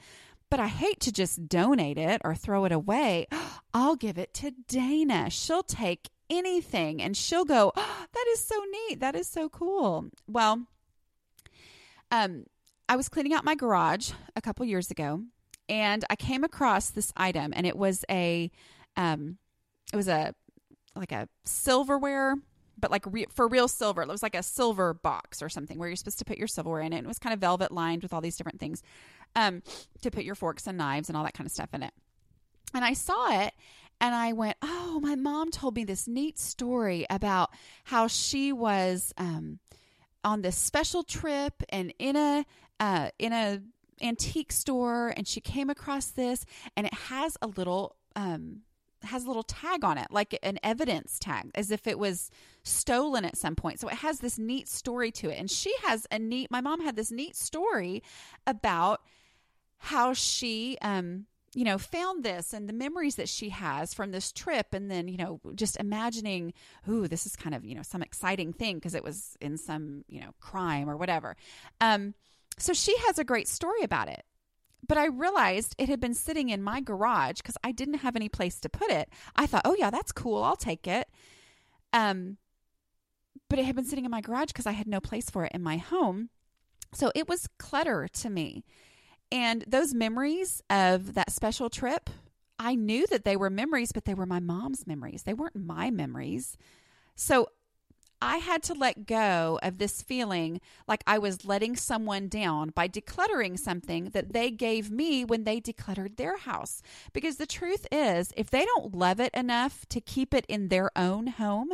but 0.49 0.59
I 0.59 0.67
hate 0.67 0.99
to 1.01 1.11
just 1.11 1.47
donate 1.47 1.97
it 1.97 2.21
or 2.23 2.35
throw 2.35 2.65
it 2.65 2.71
away. 2.71 3.27
I'll 3.73 3.95
give 3.95 4.17
it 4.17 4.33
to 4.35 4.51
Dana. 4.67 5.29
She'll 5.29 5.63
take 5.63 6.09
anything 6.29 7.01
and 7.01 7.17
she'll 7.17 7.45
go, 7.45 7.71
oh, 7.75 8.05
that 8.13 8.25
is 8.29 8.39
so 8.39 8.55
neat. 8.71 8.99
That 8.99 9.15
is 9.15 9.27
so 9.27 9.49
cool. 9.49 10.05
Well, 10.27 10.67
um, 12.11 12.45
I 12.87 12.95
was 12.95 13.09
cleaning 13.09 13.33
out 13.33 13.43
my 13.43 13.55
garage 13.55 14.11
a 14.35 14.41
couple 14.41 14.65
years 14.65 14.91
ago 14.91 15.23
and 15.67 16.05
I 16.09 16.15
came 16.15 16.43
across 16.43 16.89
this 16.89 17.11
item 17.17 17.53
and 17.55 17.65
it 17.65 17.75
was 17.77 18.05
a 18.09 18.51
um 18.95 19.37
it 19.93 19.95
was 19.95 20.07
a 20.07 20.33
like 20.95 21.11
a 21.11 21.27
silverware 21.43 22.35
but 22.77 22.91
like 22.91 23.05
re- 23.07 23.27
for 23.29 23.47
real 23.47 23.67
silver. 23.67 24.01
It 24.01 24.07
was 24.07 24.23
like 24.23 24.35
a 24.35 24.43
silver 24.43 24.93
box 24.93 25.41
or 25.41 25.49
something 25.49 25.79
where 25.79 25.87
you're 25.87 25.95
supposed 25.95 26.19
to 26.19 26.25
put 26.25 26.37
your 26.37 26.47
silverware 26.47 26.81
in 26.81 26.93
it. 26.93 27.03
It 27.03 27.07
was 27.07 27.19
kind 27.19 27.33
of 27.33 27.39
velvet 27.39 27.71
lined 27.71 28.03
with 28.03 28.13
all 28.13 28.21
these 28.21 28.37
different 28.37 28.59
things 28.59 28.83
um, 29.35 29.63
to 30.01 30.11
put 30.11 30.23
your 30.23 30.35
forks 30.35 30.67
and 30.67 30.77
knives 30.77 31.09
and 31.09 31.17
all 31.17 31.23
that 31.23 31.33
kind 31.33 31.47
of 31.47 31.51
stuff 31.51 31.73
in 31.73 31.83
it. 31.83 31.93
And 32.73 32.83
I 32.83 32.93
saw 32.93 33.41
it 33.41 33.53
and 34.01 34.13
I 34.13 34.33
went, 34.33 34.57
Oh, 34.61 34.99
my 35.01 35.15
mom 35.15 35.51
told 35.51 35.75
me 35.75 35.83
this 35.83 36.07
neat 36.07 36.37
story 36.37 37.05
about 37.09 37.51
how 37.85 38.07
she 38.07 38.51
was 38.51 39.13
um, 39.17 39.59
on 40.23 40.41
this 40.41 40.57
special 40.57 41.03
trip 41.03 41.63
and 41.69 41.93
in 41.99 42.15
a 42.15 42.45
uh, 42.79 43.09
in 43.19 43.31
a 43.31 43.61
antique 44.01 44.51
store 44.51 45.13
and 45.15 45.25
she 45.25 45.39
came 45.39 45.69
across 45.69 46.07
this 46.07 46.45
and 46.75 46.85
it 46.85 46.93
has 46.93 47.37
a 47.41 47.47
little 47.47 47.95
um 48.17 48.59
has 49.05 49.23
a 49.23 49.27
little 49.27 49.43
tag 49.43 49.83
on 49.83 49.97
it 49.97 50.07
like 50.11 50.37
an 50.43 50.59
evidence 50.63 51.19
tag 51.19 51.51
as 51.55 51.71
if 51.71 51.87
it 51.87 51.99
was 51.99 52.29
stolen 52.63 53.25
at 53.25 53.37
some 53.37 53.55
point. 53.55 53.79
So 53.79 53.87
it 53.87 53.95
has 53.95 54.19
this 54.19 54.37
neat 54.37 54.67
story 54.67 55.11
to 55.11 55.29
it. 55.29 55.39
And 55.39 55.49
she 55.49 55.73
has 55.83 56.07
a 56.11 56.19
neat 56.19 56.51
my 56.51 56.61
mom 56.61 56.81
had 56.81 56.95
this 56.95 57.11
neat 57.11 57.35
story 57.35 58.03
about 58.47 59.01
how 59.77 60.13
she 60.13 60.77
um 60.81 61.25
you 61.53 61.63
know 61.63 61.77
found 61.77 62.23
this 62.23 62.53
and 62.53 62.67
the 62.67 62.73
memories 62.73 63.15
that 63.15 63.29
she 63.29 63.49
has 63.49 63.93
from 63.93 64.11
this 64.11 64.31
trip 64.31 64.73
and 64.73 64.89
then 64.89 65.07
you 65.07 65.17
know 65.17 65.39
just 65.55 65.77
imagining 65.77 66.53
ooh 66.89 67.07
this 67.07 67.25
is 67.25 67.35
kind 67.35 67.55
of 67.55 67.63
you 67.63 67.75
know 67.75 67.83
some 67.83 68.01
exciting 68.01 68.51
thing 68.51 68.75
because 68.75 68.95
it 68.95 69.03
was 69.03 69.37
in 69.41 69.57
some 69.57 70.03
you 70.07 70.19
know 70.19 70.31
crime 70.39 70.89
or 70.89 70.97
whatever. 70.97 71.35
Um 71.81 72.13
so 72.57 72.73
she 72.73 72.95
has 73.05 73.19
a 73.19 73.23
great 73.23 73.47
story 73.47 73.81
about 73.83 74.07
it. 74.07 74.23
But 74.87 74.97
I 74.97 75.05
realized 75.05 75.75
it 75.77 75.89
had 75.89 75.99
been 75.99 76.13
sitting 76.13 76.49
in 76.49 76.61
my 76.61 76.81
garage 76.81 77.37
because 77.37 77.57
I 77.63 77.71
didn't 77.71 77.95
have 77.95 78.15
any 78.15 78.29
place 78.29 78.59
to 78.59 78.69
put 78.69 78.91
it. 78.91 79.09
I 79.35 79.45
thought, 79.47 79.63
oh, 79.65 79.75
yeah, 79.77 79.89
that's 79.89 80.11
cool. 80.11 80.43
I'll 80.43 80.55
take 80.55 80.87
it. 80.87 81.07
Um, 81.93 82.37
but 83.49 83.59
it 83.59 83.65
had 83.65 83.75
been 83.75 83.85
sitting 83.85 84.05
in 84.05 84.11
my 84.11 84.21
garage 84.21 84.47
because 84.47 84.67
I 84.67 84.71
had 84.71 84.87
no 84.87 84.99
place 84.99 85.29
for 85.29 85.45
it 85.45 85.51
in 85.53 85.63
my 85.63 85.77
home. 85.77 86.29
So 86.93 87.11
it 87.15 87.27
was 87.27 87.47
clutter 87.57 88.07
to 88.07 88.29
me. 88.29 88.63
And 89.31 89.63
those 89.67 89.93
memories 89.93 90.61
of 90.69 91.13
that 91.15 91.31
special 91.31 91.69
trip, 91.69 92.09
I 92.59 92.75
knew 92.75 93.05
that 93.07 93.25
they 93.25 93.35
were 93.35 93.49
memories, 93.49 93.91
but 93.91 94.05
they 94.05 94.13
were 94.13 94.25
my 94.25 94.39
mom's 94.39 94.87
memories. 94.87 95.23
They 95.23 95.33
weren't 95.33 95.55
my 95.55 95.89
memories. 95.91 96.57
So 97.15 97.49
I 98.21 98.37
had 98.37 98.63
to 98.63 98.73
let 98.73 99.05
go 99.05 99.59
of 99.61 99.77
this 99.77 100.01
feeling 100.01 100.61
like 100.87 101.03
I 101.05 101.17
was 101.17 101.45
letting 101.45 101.75
someone 101.75 102.27
down 102.27 102.71
by 102.73 102.87
decluttering 102.87 103.59
something 103.59 104.05
that 104.05 104.33
they 104.33 104.51
gave 104.51 104.89
me 104.89 105.25
when 105.25 105.43
they 105.43 105.59
decluttered 105.59 106.15
their 106.17 106.37
house. 106.37 106.81
Because 107.13 107.35
the 107.35 107.45
truth 107.45 107.85
is, 107.91 108.31
if 108.35 108.49
they 108.49 108.65
don't 108.65 108.95
love 108.95 109.19
it 109.19 109.33
enough 109.33 109.85
to 109.89 110.01
keep 110.01 110.33
it 110.33 110.45
in 110.47 110.69
their 110.69 110.91
own 110.95 111.27
home, 111.27 111.69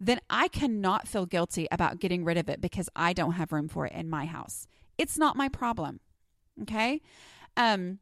then 0.00 0.20
I 0.30 0.48
cannot 0.48 1.08
feel 1.08 1.26
guilty 1.26 1.66
about 1.70 1.98
getting 1.98 2.24
rid 2.24 2.36
of 2.36 2.48
it 2.48 2.60
because 2.60 2.88
I 2.94 3.12
don't 3.12 3.32
have 3.32 3.52
room 3.52 3.68
for 3.68 3.86
it 3.86 3.92
in 3.92 4.08
my 4.08 4.26
house. 4.26 4.66
It's 4.96 5.18
not 5.18 5.36
my 5.36 5.48
problem. 5.48 6.00
Okay? 6.62 7.00
Um 7.56 7.98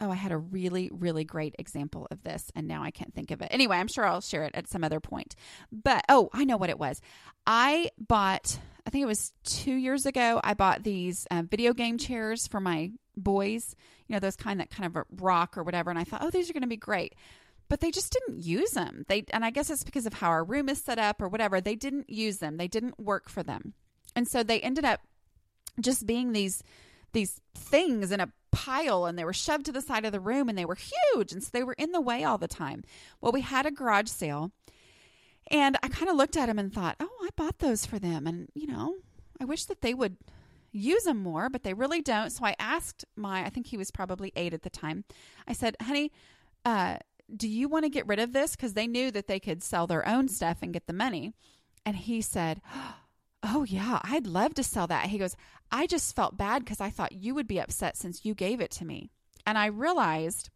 Oh, 0.00 0.10
I 0.10 0.16
had 0.16 0.32
a 0.32 0.36
really, 0.36 0.90
really 0.92 1.24
great 1.24 1.54
example 1.58 2.08
of 2.10 2.22
this, 2.22 2.50
and 2.54 2.66
now 2.66 2.82
I 2.82 2.90
can't 2.90 3.14
think 3.14 3.30
of 3.30 3.40
it. 3.40 3.48
Anyway, 3.50 3.76
I'm 3.76 3.88
sure 3.88 4.04
I'll 4.04 4.20
share 4.20 4.42
it 4.44 4.54
at 4.54 4.68
some 4.68 4.82
other 4.82 5.00
point. 5.00 5.36
But 5.70 6.04
oh, 6.08 6.30
I 6.32 6.44
know 6.44 6.56
what 6.56 6.70
it 6.70 6.78
was. 6.78 7.00
I 7.46 7.90
bought, 7.96 8.58
I 8.86 8.90
think 8.90 9.02
it 9.02 9.06
was 9.06 9.32
two 9.44 9.74
years 9.74 10.04
ago, 10.04 10.40
I 10.42 10.54
bought 10.54 10.82
these 10.82 11.26
uh, 11.30 11.42
video 11.48 11.72
game 11.72 11.96
chairs 11.96 12.46
for 12.48 12.60
my 12.60 12.90
boys, 13.16 13.76
you 14.08 14.14
know, 14.14 14.20
those 14.20 14.36
kind 14.36 14.60
that 14.60 14.70
kind 14.70 14.84
of 14.84 15.04
rock 15.20 15.56
or 15.56 15.62
whatever. 15.62 15.90
And 15.90 15.98
I 15.98 16.04
thought, 16.04 16.22
oh, 16.22 16.30
these 16.30 16.50
are 16.50 16.54
going 16.54 16.62
to 16.62 16.68
be 16.68 16.76
great. 16.76 17.14
But 17.68 17.80
they 17.80 17.90
just 17.90 18.12
didn't 18.12 18.42
use 18.42 18.72
them. 18.72 19.04
They, 19.08 19.24
and 19.30 19.44
I 19.44 19.50
guess 19.50 19.70
it's 19.70 19.84
because 19.84 20.06
of 20.06 20.12
how 20.12 20.28
our 20.28 20.44
room 20.44 20.68
is 20.68 20.82
set 20.82 20.98
up 20.98 21.22
or 21.22 21.28
whatever. 21.28 21.60
They 21.60 21.76
didn't 21.76 22.10
use 22.10 22.38
them. 22.38 22.56
They 22.56 22.68
didn't 22.68 23.00
work 23.00 23.28
for 23.28 23.42
them, 23.42 23.72
and 24.14 24.28
so 24.28 24.42
they 24.42 24.60
ended 24.60 24.84
up 24.84 25.00
just 25.80 26.06
being 26.06 26.32
these 26.32 26.62
these 27.12 27.40
things 27.54 28.12
in 28.12 28.20
a 28.20 28.28
pile 28.54 29.06
and 29.06 29.18
they 29.18 29.24
were 29.24 29.32
shoved 29.32 29.66
to 29.66 29.72
the 29.72 29.80
side 29.80 30.04
of 30.04 30.12
the 30.12 30.20
room 30.20 30.48
and 30.48 30.56
they 30.56 30.64
were 30.64 30.76
huge 30.76 31.32
and 31.32 31.42
so 31.42 31.50
they 31.52 31.62
were 31.62 31.74
in 31.74 31.92
the 31.92 32.00
way 32.00 32.24
all 32.24 32.38
the 32.38 32.48
time. 32.48 32.82
Well, 33.20 33.32
we 33.32 33.40
had 33.40 33.66
a 33.66 33.70
garage 33.70 34.08
sale 34.08 34.52
and 35.50 35.76
I 35.82 35.88
kind 35.88 36.08
of 36.08 36.16
looked 36.16 36.36
at 36.36 36.46
them 36.46 36.58
and 36.58 36.72
thought, 36.72 36.96
"Oh, 37.00 37.18
I 37.22 37.28
bought 37.36 37.58
those 37.58 37.84
for 37.84 37.98
them 37.98 38.26
and, 38.26 38.48
you 38.54 38.66
know, 38.66 38.96
I 39.40 39.44
wish 39.44 39.66
that 39.66 39.82
they 39.82 39.92
would 39.92 40.16
use 40.72 41.04
them 41.04 41.18
more, 41.22 41.50
but 41.50 41.62
they 41.62 41.74
really 41.74 42.00
don't." 42.00 42.30
So 42.30 42.44
I 42.44 42.54
asked 42.58 43.04
my 43.16 43.44
I 43.44 43.50
think 43.50 43.66
he 43.66 43.76
was 43.76 43.90
probably 43.90 44.32
8 44.36 44.54
at 44.54 44.62
the 44.62 44.70
time. 44.70 45.04
I 45.46 45.52
said, 45.52 45.76
"Honey, 45.82 46.12
uh 46.64 46.98
do 47.34 47.48
you 47.48 47.68
want 47.68 47.84
to 47.84 47.88
get 47.88 48.06
rid 48.06 48.18
of 48.18 48.32
this 48.32 48.54
because 48.54 48.74
they 48.74 48.86
knew 48.86 49.10
that 49.10 49.26
they 49.28 49.40
could 49.40 49.62
sell 49.62 49.86
their 49.86 50.06
own 50.06 50.28
stuff 50.28 50.58
and 50.62 50.72
get 50.72 50.86
the 50.86 50.92
money?" 50.92 51.34
And 51.86 51.96
he 51.96 52.20
said, 52.20 52.60
Oh, 53.46 53.64
yeah, 53.64 54.00
I'd 54.02 54.26
love 54.26 54.54
to 54.54 54.64
sell 54.64 54.86
that. 54.86 55.08
He 55.08 55.18
goes, 55.18 55.36
I 55.74 55.88
just 55.88 56.14
felt 56.14 56.36
bad 56.36 56.64
because 56.64 56.80
I 56.80 56.88
thought 56.88 57.10
you 57.10 57.34
would 57.34 57.48
be 57.48 57.58
upset 57.58 57.96
since 57.96 58.24
you 58.24 58.32
gave 58.32 58.60
it 58.60 58.70
to 58.72 58.84
me. 58.84 59.10
And 59.44 59.58
I 59.58 59.66
realized 59.66 60.50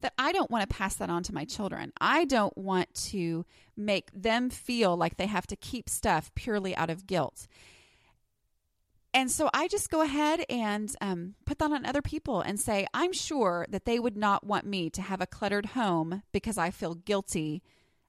that 0.00 0.12
I 0.18 0.32
don't 0.32 0.50
want 0.50 0.68
to 0.68 0.76
pass 0.76 0.96
that 0.96 1.08
on 1.08 1.22
to 1.22 1.32
my 1.32 1.44
children. 1.44 1.92
I 2.00 2.24
don't 2.24 2.58
want 2.58 2.92
to 3.10 3.46
make 3.76 4.10
them 4.12 4.50
feel 4.50 4.96
like 4.96 5.16
they 5.16 5.28
have 5.28 5.46
to 5.46 5.56
keep 5.56 5.88
stuff 5.88 6.34
purely 6.34 6.74
out 6.74 6.90
of 6.90 7.06
guilt. 7.06 7.46
And 9.14 9.30
so 9.30 9.48
I 9.54 9.68
just 9.68 9.88
go 9.88 10.02
ahead 10.02 10.44
and 10.50 10.92
um, 11.00 11.36
put 11.44 11.60
that 11.60 11.70
on 11.70 11.86
other 11.86 12.02
people 12.02 12.40
and 12.40 12.58
say, 12.58 12.88
I'm 12.92 13.12
sure 13.12 13.66
that 13.68 13.84
they 13.84 14.00
would 14.00 14.16
not 14.16 14.44
want 14.44 14.66
me 14.66 14.90
to 14.90 15.00
have 15.00 15.20
a 15.20 15.28
cluttered 15.28 15.66
home 15.66 16.24
because 16.32 16.58
I 16.58 16.72
feel 16.72 16.94
guilty 16.96 17.62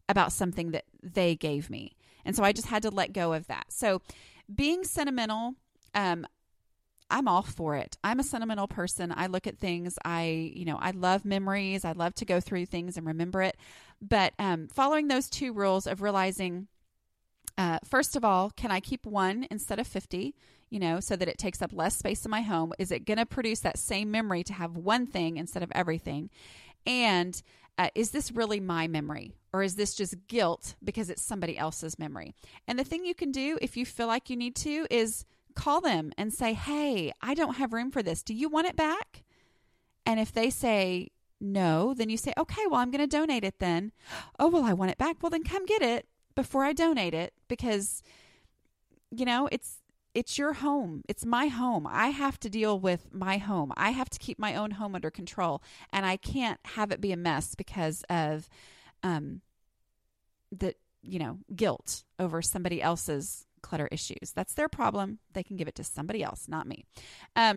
about 0.09 0.31
something 0.31 0.71
that 0.71 0.85
they 1.03 1.35
gave 1.35 1.69
me. 1.69 1.95
And 2.25 2.35
so 2.35 2.43
I 2.43 2.51
just 2.51 2.67
had 2.67 2.81
to 2.81 2.89
let 2.89 3.13
go 3.13 3.33
of 3.33 3.45
that. 3.45 3.67
So 3.69 4.01
being 4.53 4.83
sentimental, 4.83 5.53
um, 5.97 6.27
I'm 7.10 7.27
all 7.27 7.41
for 7.41 7.75
it. 7.75 7.98
I'm 8.04 8.19
a 8.19 8.23
sentimental 8.23 8.67
person. 8.67 9.13
I 9.15 9.27
look 9.27 9.48
at 9.48 9.58
things. 9.58 9.98
I, 10.06 10.52
you 10.54 10.65
know, 10.65 10.77
I 10.79 10.91
love 10.91 11.25
memories. 11.25 11.83
I 11.83 11.93
love 11.93 12.13
to 12.15 12.25
go 12.25 12.39
through 12.39 12.67
things 12.67 12.98
and 12.98 13.08
remember 13.08 13.41
it. 13.41 13.58
But 14.02 14.33
um, 14.37 14.67
following 14.67 15.08
those 15.08 15.29
two 15.29 15.54
rules 15.54 15.87
of 15.87 16.02
realizing, 16.02 16.67
uh, 17.58 17.79
first 17.83 18.15
of 18.15 18.23
all, 18.23 18.52
can 18.52 18.71
I 18.71 18.79
keep 18.79 19.06
one 19.06 19.48
instead 19.50 19.79
of 19.79 19.87
50? 19.87 20.35
You 20.69 20.79
know, 20.79 21.00
so 21.00 21.15
that 21.15 21.29
it 21.29 21.37
takes 21.37 21.62
up 21.62 21.71
less 21.73 21.95
space 21.95 22.25
in 22.25 22.31
my 22.31 22.41
home. 22.41 22.73
Is 22.77 22.91
it 22.91 23.06
going 23.06 23.17
to 23.17 23.25
produce 23.25 23.62
that 23.62 23.79
same 23.79 24.12
memory 24.12 24.43
to 24.43 24.54
have 24.54 24.75
one 24.75 25.08
thing 25.08 25.37
instead 25.37 25.63
of 25.63 25.71
everything? 25.73 26.29
And 26.85 27.41
uh, 27.77 27.89
is 27.95 28.12
this 28.12 28.31
really 28.31 28.60
my 28.60 28.87
memory 28.87 29.33
or 29.54 29.63
is 29.63 29.75
this 29.75 29.95
just 29.95 30.15
guilt 30.27 30.75
because 30.83 31.10
it's 31.10 31.21
somebody 31.21 31.58
else's 31.58 31.98
memory? 31.98 32.35
And 32.67 32.77
the 32.77 32.83
thing 32.83 33.06
you 33.06 33.15
can 33.15 33.31
do 33.31 33.58
if 33.62 33.77
you 33.77 33.85
feel 33.85 34.08
like 34.08 34.29
you 34.29 34.35
need 34.35 34.56
to 34.58 34.85
is 34.91 35.25
call 35.58 35.81
them 35.81 36.12
and 36.17 36.31
say, 36.31 36.53
Hey, 36.53 37.12
I 37.21 37.33
don't 37.33 37.58
have 37.58 37.73
room 37.73 37.91
for 37.91 38.03
this. 38.03 38.23
Do 38.23 38.33
you 38.33 38.47
want 38.49 38.67
it 38.67 38.75
back? 38.75 39.23
And 40.05 40.19
if 40.19 40.31
they 40.31 40.49
say 40.49 41.10
no, 41.41 41.93
then 41.93 42.10
you 42.10 42.17
say, 42.17 42.33
Okay, 42.37 42.62
well, 42.69 42.79
I'm 42.79 42.91
going 42.91 43.08
to 43.08 43.17
donate 43.17 43.43
it 43.43 43.60
then. 43.60 43.91
Oh, 44.39 44.47
well, 44.49 44.63
I 44.63 44.73
want 44.73 44.91
it 44.91 44.97
back. 44.97 45.17
Well, 45.21 45.29
then 45.29 45.43
come 45.43 45.65
get 45.65 45.81
it. 45.81 46.05
before 46.35 46.63
I 46.63 46.73
donate 46.73 47.15
it 47.15 47.33
because 47.47 48.03
you 49.10 49.25
know, 49.25 49.49
it's 49.51 49.81
it's 50.13 50.37
your 50.37 50.53
home. 50.53 51.01
It's 51.08 51.25
my 51.25 51.47
home. 51.47 51.87
I 51.89 52.08
have 52.10 52.39
to 52.41 52.49
deal 52.49 52.79
with 52.79 53.13
my 53.13 53.37
home. 53.37 53.71
I 53.77 53.91
have 53.91 54.10
to 54.10 54.19
keep 54.19 54.39
my 54.39 54.55
own 54.55 54.71
home 54.71 54.95
under 54.95 55.12
control 55.12 55.62
and 55.91 56.05
I 56.05 56.17
can't 56.17 56.60
have 56.75 56.91
it 56.91 57.01
be 57.01 57.12
a 57.12 57.17
mess 57.17 57.55
because 57.55 58.03
of 58.10 58.49
um 59.03 59.41
the 60.51 60.75
you 61.01 61.19
know, 61.19 61.39
guilt 61.55 62.03
over 62.19 62.41
somebody 62.41 62.81
else's 62.81 63.46
clutter 63.67 63.87
issues. 63.91 64.31
That's 64.33 64.53
their 64.53 64.69
problem. 64.69 65.19
They 65.33 65.43
can 65.43 65.57
give 65.57 65.67
it 65.67 65.75
to 65.75 65.83
somebody 65.83 66.23
else, 66.23 66.47
not 66.47 66.67
me. 66.67 66.85
Um 67.35 67.56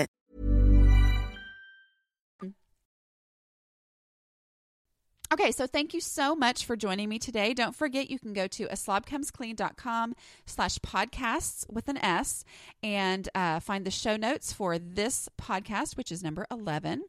Okay, 5.31 5.53
so 5.53 5.65
thank 5.65 5.93
you 5.93 6.01
so 6.01 6.35
much 6.35 6.65
for 6.65 6.75
joining 6.75 7.07
me 7.07 7.17
today. 7.17 7.53
Don't 7.53 7.73
forget 7.73 8.09
you 8.11 8.19
can 8.19 8.33
go 8.33 8.47
to 8.47 8.65
a 8.65 8.73
slobcomesclean.com 8.73 10.13
slash 10.45 10.77
podcasts 10.79 11.69
with 11.71 11.87
an 11.87 11.97
S 11.99 12.43
and 12.83 13.29
uh, 13.33 13.61
find 13.61 13.85
the 13.85 13.91
show 13.91 14.17
notes 14.17 14.51
for 14.51 14.77
this 14.77 15.29
podcast, 15.39 15.95
which 15.95 16.11
is 16.11 16.21
number 16.21 16.45
11. 16.51 17.05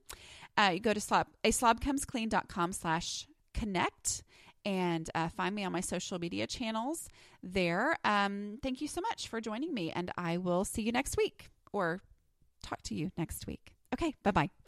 Uh, 0.57 0.71
you 0.75 0.79
go 0.79 0.93
to 0.93 1.01
slob, 1.01 1.27
a 1.43 1.51
slobcomesclean.com 1.51 2.73
slash 2.73 3.27
connect 3.55 4.23
and 4.65 5.11
uh, 5.17 5.29
find 5.29 5.53
me 5.53 5.65
on 5.65 5.73
my 5.73 5.81
social 5.81 6.21
media 6.21 6.47
channels 6.47 7.09
there. 7.43 7.97
Um, 8.05 8.59
thank 8.63 8.81
you 8.81 8.87
so 8.87 9.01
much 9.01 9.27
for 9.27 9.41
joining 9.41 9.75
me, 9.75 9.91
and 9.91 10.13
I 10.17 10.37
will 10.37 10.65
see 10.65 10.83
you 10.83 10.93
next 10.93 11.17
week 11.17 11.49
or 11.73 12.01
talk 12.63 12.83
to 12.83 12.95
you 12.95 13.11
next 13.19 13.49
week. 13.49 13.75
Okay, 13.93 14.15
bye 14.23 14.31
bye. 14.31 14.62